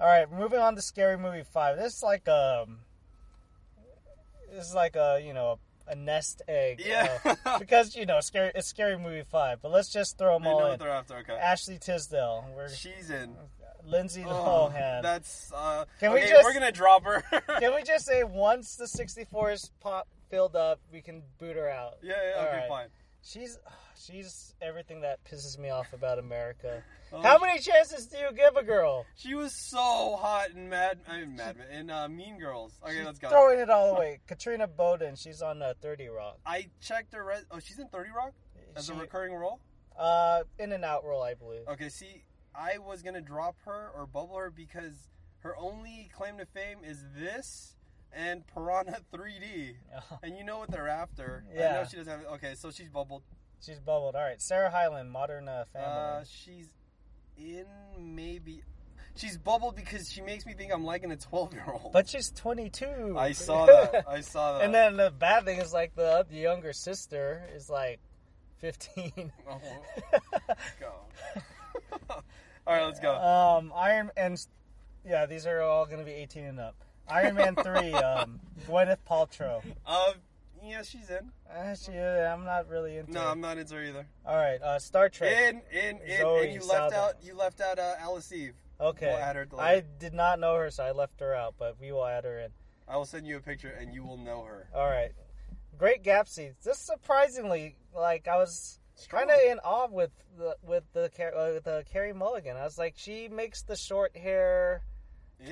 [0.00, 1.76] All right, moving on to Scary Movie Five.
[1.76, 2.78] This is like um,
[4.52, 6.82] this is like a you know a nest egg.
[6.84, 7.18] Yeah.
[7.44, 9.60] uh, because you know scary it's Scary Movie Five.
[9.62, 10.78] But let's just throw them I all in.
[10.78, 11.16] they're after.
[11.18, 11.32] Okay.
[11.34, 12.44] Ashley Tisdale.
[12.56, 13.34] We're She's in.
[13.86, 15.02] Lindsay Oh, Lohan.
[15.02, 15.52] that's.
[15.54, 17.22] Uh, Can we just- We're gonna drop her.
[17.60, 21.68] Can we just say once the 64 is pop filled up, we can boot her
[21.68, 21.98] out?
[22.02, 22.40] Yeah, yeah.
[22.40, 22.68] All Okay, right.
[22.68, 22.86] fine.
[23.22, 23.58] She's
[23.96, 26.82] she's everything that pisses me off about America.
[27.12, 29.06] Oh, How many chances do you give a girl?
[29.16, 30.98] She was so hot in Mad.
[31.08, 32.72] I mean, Mad Men in uh, Mean Girls.
[32.82, 33.28] Okay, She's let's go.
[33.28, 34.20] Throwing it all away.
[34.26, 36.38] Katrina Bowden, she's on uh, 30 Rock.
[36.44, 37.24] I checked her.
[37.24, 38.32] Res- oh, she's in Thirty Rock
[38.76, 39.60] as a recurring role.
[39.96, 41.68] Uh, in and out role, I believe.
[41.68, 42.24] Okay, see,
[42.54, 45.08] I was gonna drop her or bubble her because
[45.40, 47.76] her only claim to fame is this
[48.12, 49.74] and Piranha 3D,
[50.22, 51.44] and you know what they're after.
[51.54, 51.68] Yeah.
[51.68, 52.32] I know she doesn't have.
[52.34, 53.22] Okay, so she's bubbled.
[53.64, 54.14] She's bubbled.
[54.14, 55.88] All right, Sarah Hyland, Modern uh, Family.
[55.88, 56.68] Uh, she's
[57.36, 57.66] in
[57.98, 58.62] maybe.
[59.16, 61.92] she's bubbled because she makes me think I'm liking a 12 year old.
[61.92, 63.16] But she's 22.
[63.18, 64.04] I saw that.
[64.08, 64.64] I saw that.
[64.64, 68.00] and then the bad thing is like the, the younger sister is like
[68.58, 69.32] 15.
[69.48, 69.60] Oh,
[70.80, 70.92] go.
[72.10, 72.22] all
[72.66, 73.14] right, let's go.
[73.14, 74.38] Um, Iron and
[75.06, 76.76] yeah, these are all going to be 18 and up.
[77.06, 79.62] Iron Man 3, um, Gwyneth Paltrow.
[79.86, 80.14] Um,
[80.66, 81.30] yeah, she's in.
[81.50, 83.12] Uh, she, I'm not really into.
[83.12, 83.30] No, it.
[83.30, 84.06] I'm not into her either.
[84.26, 85.32] All right, uh, Star Trek.
[85.32, 87.14] In, in, in, Zoe and you left out.
[87.22, 88.54] You left out uh, Alice Eve.
[88.80, 91.76] okay, We'll add her I did not know her, so I left her out, but
[91.80, 92.50] we will add her in.
[92.88, 94.68] I will send you a picture, and you will know her.
[94.74, 95.12] All right,
[95.78, 96.54] Great Gatsby.
[96.62, 101.64] Just surprisingly, like I was kind of in awe with the with the uh, with
[101.64, 102.56] the Carey Mulligan.
[102.56, 104.82] I was like, she makes the short hair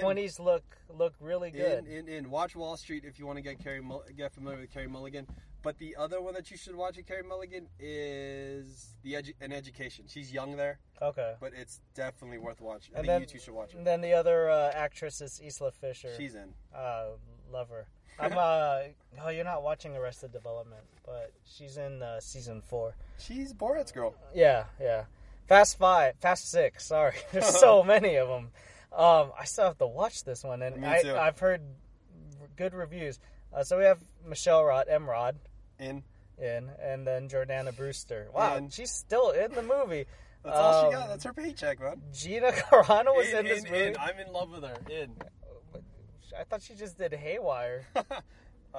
[0.01, 1.87] twenties look look really good.
[1.87, 3.81] In, in, in Watch Wall Street if you want to get Carey
[4.17, 5.27] get familiar with Carey Mulligan.
[5.63, 9.53] But the other one that you should watch at Carey Mulligan is the edu- an
[9.53, 10.07] education.
[10.09, 11.35] She's young there, Okay.
[11.41, 12.95] but it's definitely worth watching.
[12.97, 13.77] I And think then- you two should watch it.
[13.77, 16.09] And then the other uh, actress is Isla Fisher.
[16.17, 16.53] She's in.
[16.75, 17.11] uh,
[17.53, 17.87] love her.
[18.19, 18.81] I'm uh
[19.25, 22.95] oh you're not watching Arrested Development, but she's in uh, season four.
[23.19, 24.15] She's Borat's girl.
[24.35, 25.05] Yeah, yeah.
[25.49, 26.87] Fast Five, Fast Six.
[26.87, 28.51] Sorry, there's so many of them.
[28.95, 31.27] Um, I still have to watch this one, and I.
[31.27, 31.63] I've heard
[32.57, 33.19] good reviews.
[33.55, 35.35] Uh, so we have Michelle Rod, Emrod,
[35.79, 36.03] In.
[36.39, 38.29] in, and then Jordana Brewster.
[38.35, 38.69] Wow, In.
[38.71, 40.07] she's still in the movie.
[40.45, 41.09] That's all she Um, got.
[41.09, 42.01] That's her paycheck, man.
[42.13, 43.97] Gina Carano was in, in, this in, movie.
[43.99, 44.77] I'm in love with her.
[44.91, 45.15] In.
[46.39, 47.87] I thought she just did Haywire.
[47.97, 48.03] I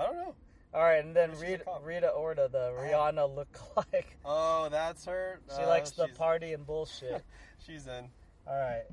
[0.05, 0.35] don't know.
[0.73, 1.63] All right, and then Rita.
[1.83, 4.05] Rita Ora, the Rihanna lookalike.
[4.25, 5.39] Oh, that's her.
[5.55, 7.23] She Uh, likes the party and bullshit.
[7.67, 8.09] She's in.
[8.47, 8.83] All right.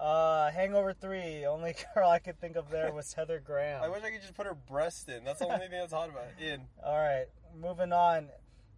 [0.00, 3.82] Uh, Hangover 3, only girl I could think of there was Heather Graham.
[3.82, 5.24] I wish I could just put her breast in.
[5.24, 6.42] That's the only thing that's hot about it.
[6.42, 6.60] In.
[6.82, 7.26] All right,
[7.60, 8.28] moving on.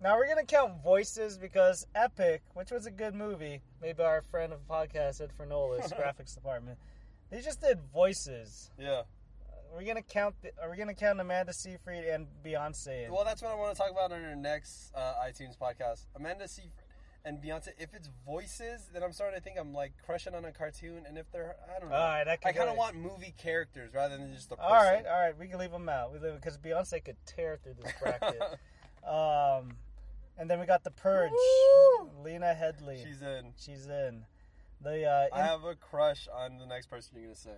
[0.03, 4.21] Now we're going to count voices because Epic, which was a good movie, maybe our
[4.21, 6.77] friend of the podcast, Ed Fernola's graphics department,
[7.31, 8.71] they just did voices.
[8.77, 9.03] Yeah.
[9.75, 10.35] We're gonna count.
[10.43, 13.07] The, are we gonna count Amanda Seyfried and Beyonce?
[13.07, 13.11] In?
[13.13, 16.05] Well, that's what I want to talk about on our next uh, iTunes podcast.
[16.15, 16.73] Amanda Seyfried
[17.25, 17.69] and Beyonce.
[17.79, 21.05] If it's voices, then I'm starting to think I'm like crushing on a cartoon.
[21.07, 21.97] And if they're, I don't know.
[21.97, 24.71] All right, I kind of want movie characters rather than just the person.
[24.71, 26.13] All right, all right, we can leave them out.
[26.13, 28.41] We leave because Beyonce could tear through this bracket.
[29.07, 29.77] um,
[30.39, 31.31] and then we got the Purge.
[31.31, 32.11] Woo!
[32.25, 33.05] Lena Headey.
[33.05, 33.53] She's in.
[33.57, 34.25] She's in.
[34.83, 37.51] The uh, I have a crush on the next person you're gonna say.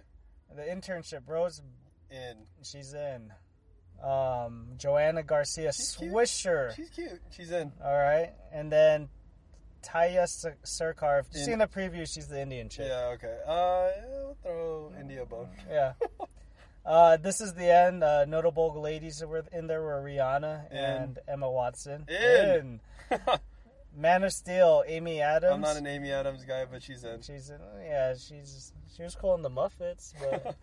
[0.55, 1.23] the internship.
[1.27, 1.63] Rose.
[2.11, 2.47] In.
[2.63, 3.33] She's in.
[4.03, 6.13] Um, Joanna Garcia She's cute.
[6.13, 6.77] Swisher.
[6.77, 7.21] She's cute.
[7.31, 7.73] She's in.
[7.83, 9.09] All right, and then
[9.85, 10.27] Tiya
[10.65, 11.21] Sircar.
[11.21, 12.87] If you've In- seen the preview, she's the Indian chick.
[12.89, 13.15] Yeah.
[13.15, 13.39] Okay.
[13.47, 13.53] Uh,
[13.97, 15.49] yeah, we'll throw India bone.
[15.71, 15.93] Yeah.
[16.87, 18.05] Uh, this is the end.
[18.05, 20.77] Uh, notable ladies that were in there were Rihanna In.
[20.77, 22.05] and Emma Watson.
[22.11, 22.79] In.
[23.97, 25.55] Man of Steel, Amy Adams.
[25.55, 27.23] I'm not an Amy Adams guy, but she's in.
[27.23, 30.57] She's in, yeah, she's she was cool in the Muppets, but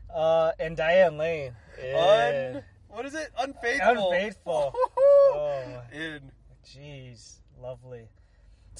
[0.12, 1.52] uh, and Diane Lane.
[1.80, 1.94] In.
[1.94, 2.62] Un.
[2.88, 3.28] What is it?
[3.38, 4.10] Unfaithful.
[4.10, 4.72] Unfaithful.
[4.74, 5.82] oh.
[5.92, 6.32] In.
[6.66, 8.08] Jeez, lovely.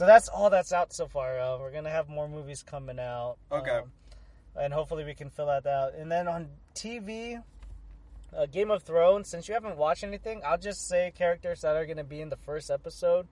[0.00, 1.38] So that's all that's out so far.
[1.38, 3.36] Uh, we're gonna have more movies coming out.
[3.52, 3.70] Okay.
[3.70, 3.92] um,
[4.58, 5.92] and hopefully we can fill that out.
[5.94, 7.42] And then on TV,
[8.34, 9.28] uh, Game of Thrones.
[9.28, 12.38] Since you haven't watched anything, I'll just say characters that are gonna be in the
[12.38, 13.28] first episode.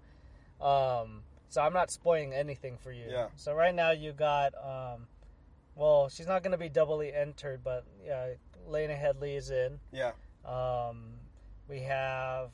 [0.60, 3.06] Um, so I'm not spoiling anything for you.
[3.08, 3.28] Yeah.
[3.36, 5.06] So right now you got, um,
[5.74, 8.34] well, she's not gonna be doubly entered, but yeah,
[8.66, 9.80] Lena Headey is in.
[9.90, 10.12] Yeah.
[10.44, 11.14] Um,
[11.66, 12.50] we have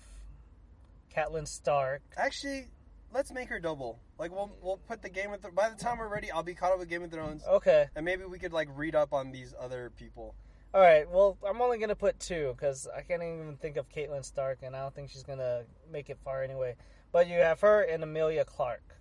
[1.13, 2.03] Catelyn Stark.
[2.17, 2.69] Actually,
[3.15, 3.99] let's make her double.
[4.19, 5.55] Like we'll we'll put the Game of Thrones.
[5.55, 7.87] By the time we're ready, I'll be caught up with Game of Thrones, Okay.
[7.97, 10.35] and maybe we could like read up on these other people.
[10.75, 11.09] All right.
[11.09, 14.75] Well, I'm only gonna put two because I can't even think of Catelyn Stark, and
[14.77, 16.75] I don't think she's gonna make it far anyway.
[17.13, 18.97] But you have her and Emilia Clarke.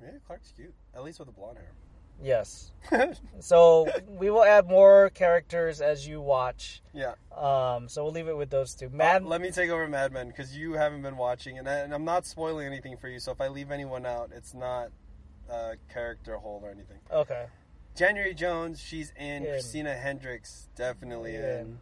[0.00, 1.58] Yeah, Clarke's cute, at least with the blonde
[2.22, 2.72] Yes.
[3.40, 6.82] So we will add more characters as you watch.
[6.94, 7.14] yeah.
[7.36, 7.88] Um.
[7.88, 8.88] So we'll leave it with those two.
[8.90, 9.24] Mad.
[9.24, 12.04] Let me take over Mad Men because you haven't been watching, and, I, and I'm
[12.04, 13.18] not spoiling anything for you.
[13.18, 14.88] So if I leave anyone out, it's not
[15.50, 16.98] a character hole or anything.
[17.12, 17.46] okay.
[17.96, 19.44] January Jones, she's in.
[19.44, 19.50] In.
[19.50, 21.44] Christina Hendricks, definitely in.
[21.44, 21.78] In.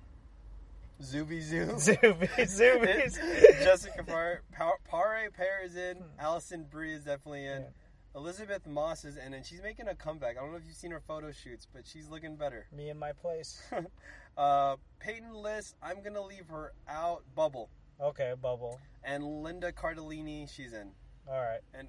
[1.03, 1.67] Zuby Zoo.
[1.75, 2.29] Zoomies.
[2.37, 3.19] Zoomies.
[3.65, 5.99] Jessica Par- Pare Pear is in.
[6.19, 7.63] Alison Brie is definitely in.
[7.63, 7.69] Yeah.
[8.15, 10.37] Elisabeth Moss is in, and she's making a comeback.
[10.37, 12.67] I don't know if you've seen her photo shoots, but she's looking better.
[12.73, 13.61] Me in my place.
[14.39, 17.23] uh, Peyton List, I'm gonna leave her out.
[17.35, 18.35] Bubble Okay.
[18.41, 18.81] Bubble.
[19.05, 20.91] and Linda Cardellini, she's in.
[21.29, 21.61] All right.
[21.73, 21.89] And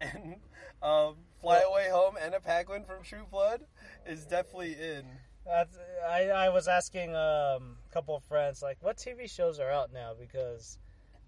[0.00, 0.36] and
[0.82, 3.60] um, Fly Away Home, Anna Paquin from True Blood
[4.06, 5.04] is definitely in.
[5.46, 5.76] That's,
[6.08, 9.92] I, I was asking um, a couple of friends, like, what TV shows are out
[9.92, 10.12] now?
[10.18, 10.78] Because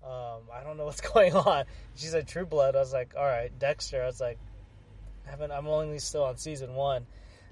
[0.05, 1.65] um, I don't know what's going on.
[1.95, 2.77] She said True Blood.
[2.77, 3.51] I was like, all right.
[3.59, 4.03] Dexter.
[4.03, 4.39] I was like,
[5.27, 7.07] I haven't, I'm only still on season one.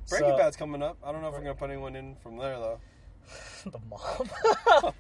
[0.08, 0.98] Breaking So- Bad's coming up.
[1.04, 2.80] I don't know if we're gonna put anyone in from there though.
[3.64, 4.92] the mom.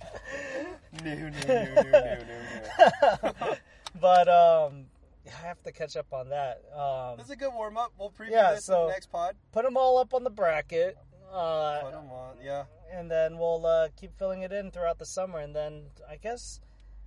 [1.02, 3.56] New, new, new, new, new, new.
[4.00, 4.84] but um,
[5.26, 6.62] I have to catch up on that.
[6.74, 7.92] Um, That's a good warm up.
[7.98, 9.34] We'll preview Yeah, this so- in the next pod.
[9.52, 10.96] put them all up on the bracket.
[11.32, 12.36] Uh, Put 'em on.
[12.44, 12.64] Yeah.
[12.92, 15.38] and then we'll uh, keep filling it in throughout the summer.
[15.38, 16.60] And then I guess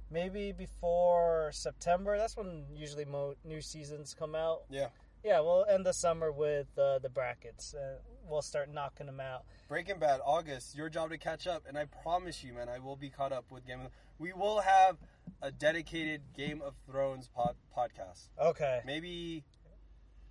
[0.09, 4.63] maybe before September, that's when usually mo- new seasons come out.
[4.69, 4.87] Yeah.
[5.23, 7.73] Yeah, we'll end the summer with uh, the brackets.
[7.73, 7.97] Uh,
[8.29, 9.43] we'll start knocking them out.
[9.67, 10.75] Breaking Bad, August.
[10.75, 13.45] Your job to catch up, and I promise you, man, I will be caught up
[13.49, 13.87] with Game of.
[14.19, 14.97] We will have
[15.41, 18.29] a dedicated Game of Thrones pod- podcast.
[18.39, 18.81] Okay.
[18.85, 19.43] Maybe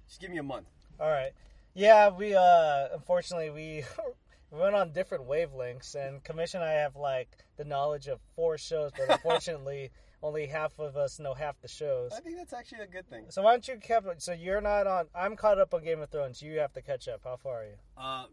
[0.06, 0.68] just give me a month.
[1.00, 1.32] All right.
[1.74, 3.82] Yeah, we uh unfortunately we
[4.50, 8.58] we went on different wavelengths and commission and I have like the knowledge of four
[8.58, 9.90] shows, but unfortunately
[10.24, 12.12] only half of us know half the shows.
[12.16, 13.26] I think that's actually a good thing.
[13.28, 16.10] So why don't you keep so you're not on I'm caught up on Game of
[16.10, 16.40] Thrones.
[16.40, 17.20] You have to catch up.
[17.24, 17.74] How far are you?
[17.96, 18.24] Uh,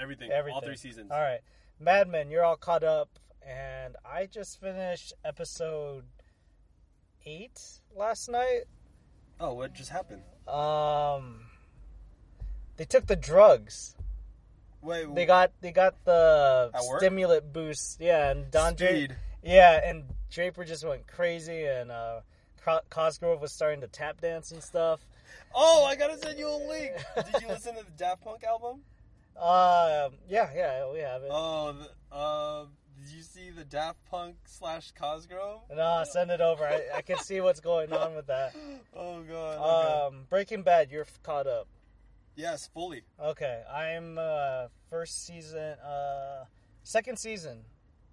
[0.00, 1.10] everything, all three seasons.
[1.10, 1.40] All right.
[1.78, 3.08] Mad Men, you're all caught up
[3.46, 6.04] and I just finished episode
[7.24, 7.60] 8
[7.94, 8.62] last night.
[9.38, 10.22] Oh, what just happened?
[10.48, 11.42] Um
[12.76, 13.94] they took the drugs.
[14.86, 18.00] Wait, They got they got the stimulant boost.
[18.00, 19.16] Yeah, and Don Dra- speed.
[19.42, 22.20] Yeah, and Draper just went crazy, and uh,
[22.90, 25.00] Cosgrove was starting to tap dance and stuff.
[25.54, 26.92] Oh, I gotta send you a link.
[27.16, 28.80] Did you listen to the Daft Punk album?
[29.38, 31.28] Uh, yeah, yeah, we have it.
[31.30, 32.64] Oh, the, uh,
[33.02, 35.60] did you see the Daft Punk slash Cosgrove?
[35.74, 36.64] no, send it over.
[36.64, 38.54] I, I can see what's going on with that.
[38.98, 39.58] Oh god.
[39.58, 40.16] Okay.
[40.16, 41.68] Um, Breaking Bad, you're caught up.
[42.36, 43.02] Yes, fully.
[43.20, 46.44] Okay, I'm uh, first season, uh,
[46.84, 47.64] second season.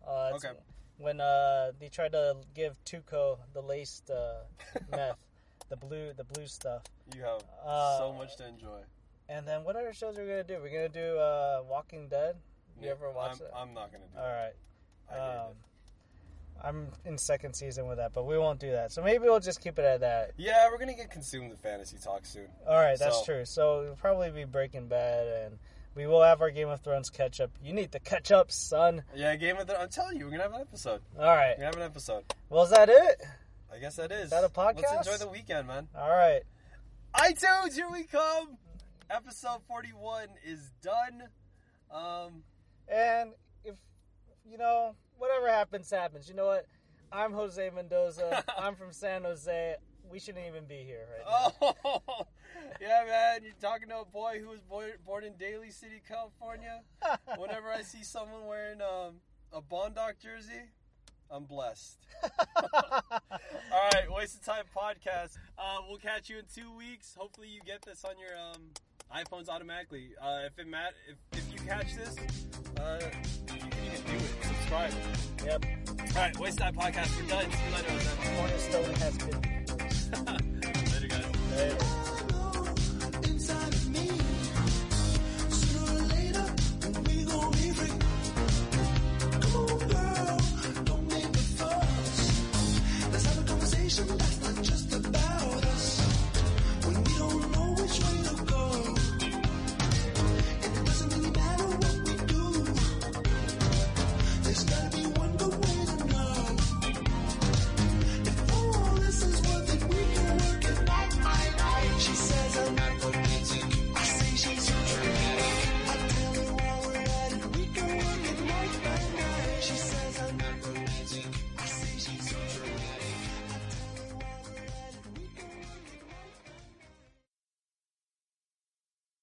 [0.06, 0.52] Uh, Okay.
[0.98, 4.44] When uh, they tried to give Tuco the laced uh,
[4.92, 5.18] meth,
[5.70, 6.84] the blue, the blue stuff.
[7.16, 8.82] You have Uh, so much to enjoy.
[9.28, 10.60] And then what other shows are we gonna do?
[10.62, 12.36] We're gonna do uh, Walking Dead.
[12.80, 13.52] You ever watch I'm, it?
[13.56, 14.54] I'm not gonna do All right.
[14.54, 15.12] it.
[15.12, 15.18] I
[15.48, 15.54] Um.
[16.62, 18.92] I'm in second season with that, but we won't do that.
[18.92, 20.32] So maybe we'll just keep it at that.
[20.38, 22.48] Yeah, we're gonna get consumed with fantasy talk soon.
[22.68, 23.46] All right, that's So- true.
[23.46, 25.60] So it'll probably be Breaking Bad, and
[25.96, 27.52] we will have our Game of Thrones catch up.
[27.62, 29.04] You need to catch up, son.
[29.14, 29.80] Yeah, Game of the.
[29.80, 31.02] I'm telling you, we're gonna have an episode.
[31.20, 31.50] All right.
[31.58, 32.24] We're gonna have an episode.
[32.50, 33.22] Well, is that it?
[33.74, 34.26] I guess that is.
[34.26, 34.30] is.
[34.32, 34.84] that a podcast?
[34.96, 35.88] Let's enjoy the weekend, man.
[35.98, 36.44] All right.
[37.16, 38.58] iTunes, here we come.
[39.10, 41.24] Episode 41 is done.
[41.92, 42.44] Um,
[42.88, 43.34] And
[43.64, 43.76] if
[44.46, 46.28] you know whatever happens, happens.
[46.30, 46.66] You know what?
[47.12, 48.44] I'm Jose Mendoza.
[48.58, 49.76] I'm from San Jose.
[50.10, 51.76] We shouldn't even be here right now.
[51.86, 52.28] oh,
[52.82, 53.42] yeah, man.
[53.44, 56.82] You're talking to a boy who was born, born in Daly City, California.
[57.38, 59.16] Whenever I see someone wearing um,
[59.52, 60.72] a Bondoc jersey,
[61.32, 62.00] I'm blessed.
[62.56, 65.38] All right, waste of time podcast.
[65.58, 67.16] Uh, we'll catch you in two weeks.
[67.18, 68.62] Hopefully, you get this on your um,
[69.16, 70.12] iPhones automatically.
[70.22, 72.16] Uh, if it mat, if, if you catch this,
[72.80, 73.00] uh,
[73.54, 74.23] you can do
[74.74, 74.94] right.
[75.46, 75.66] Yep.
[75.90, 77.22] All right, Wayside Podcast.
[77.22, 77.52] We're done.
[77.52, 77.94] See you later.
[78.38, 79.30] Cornerstone has been.
[80.94, 81.26] later, guys.
[81.58, 82.04] Later.
[93.96, 94.73] That's not just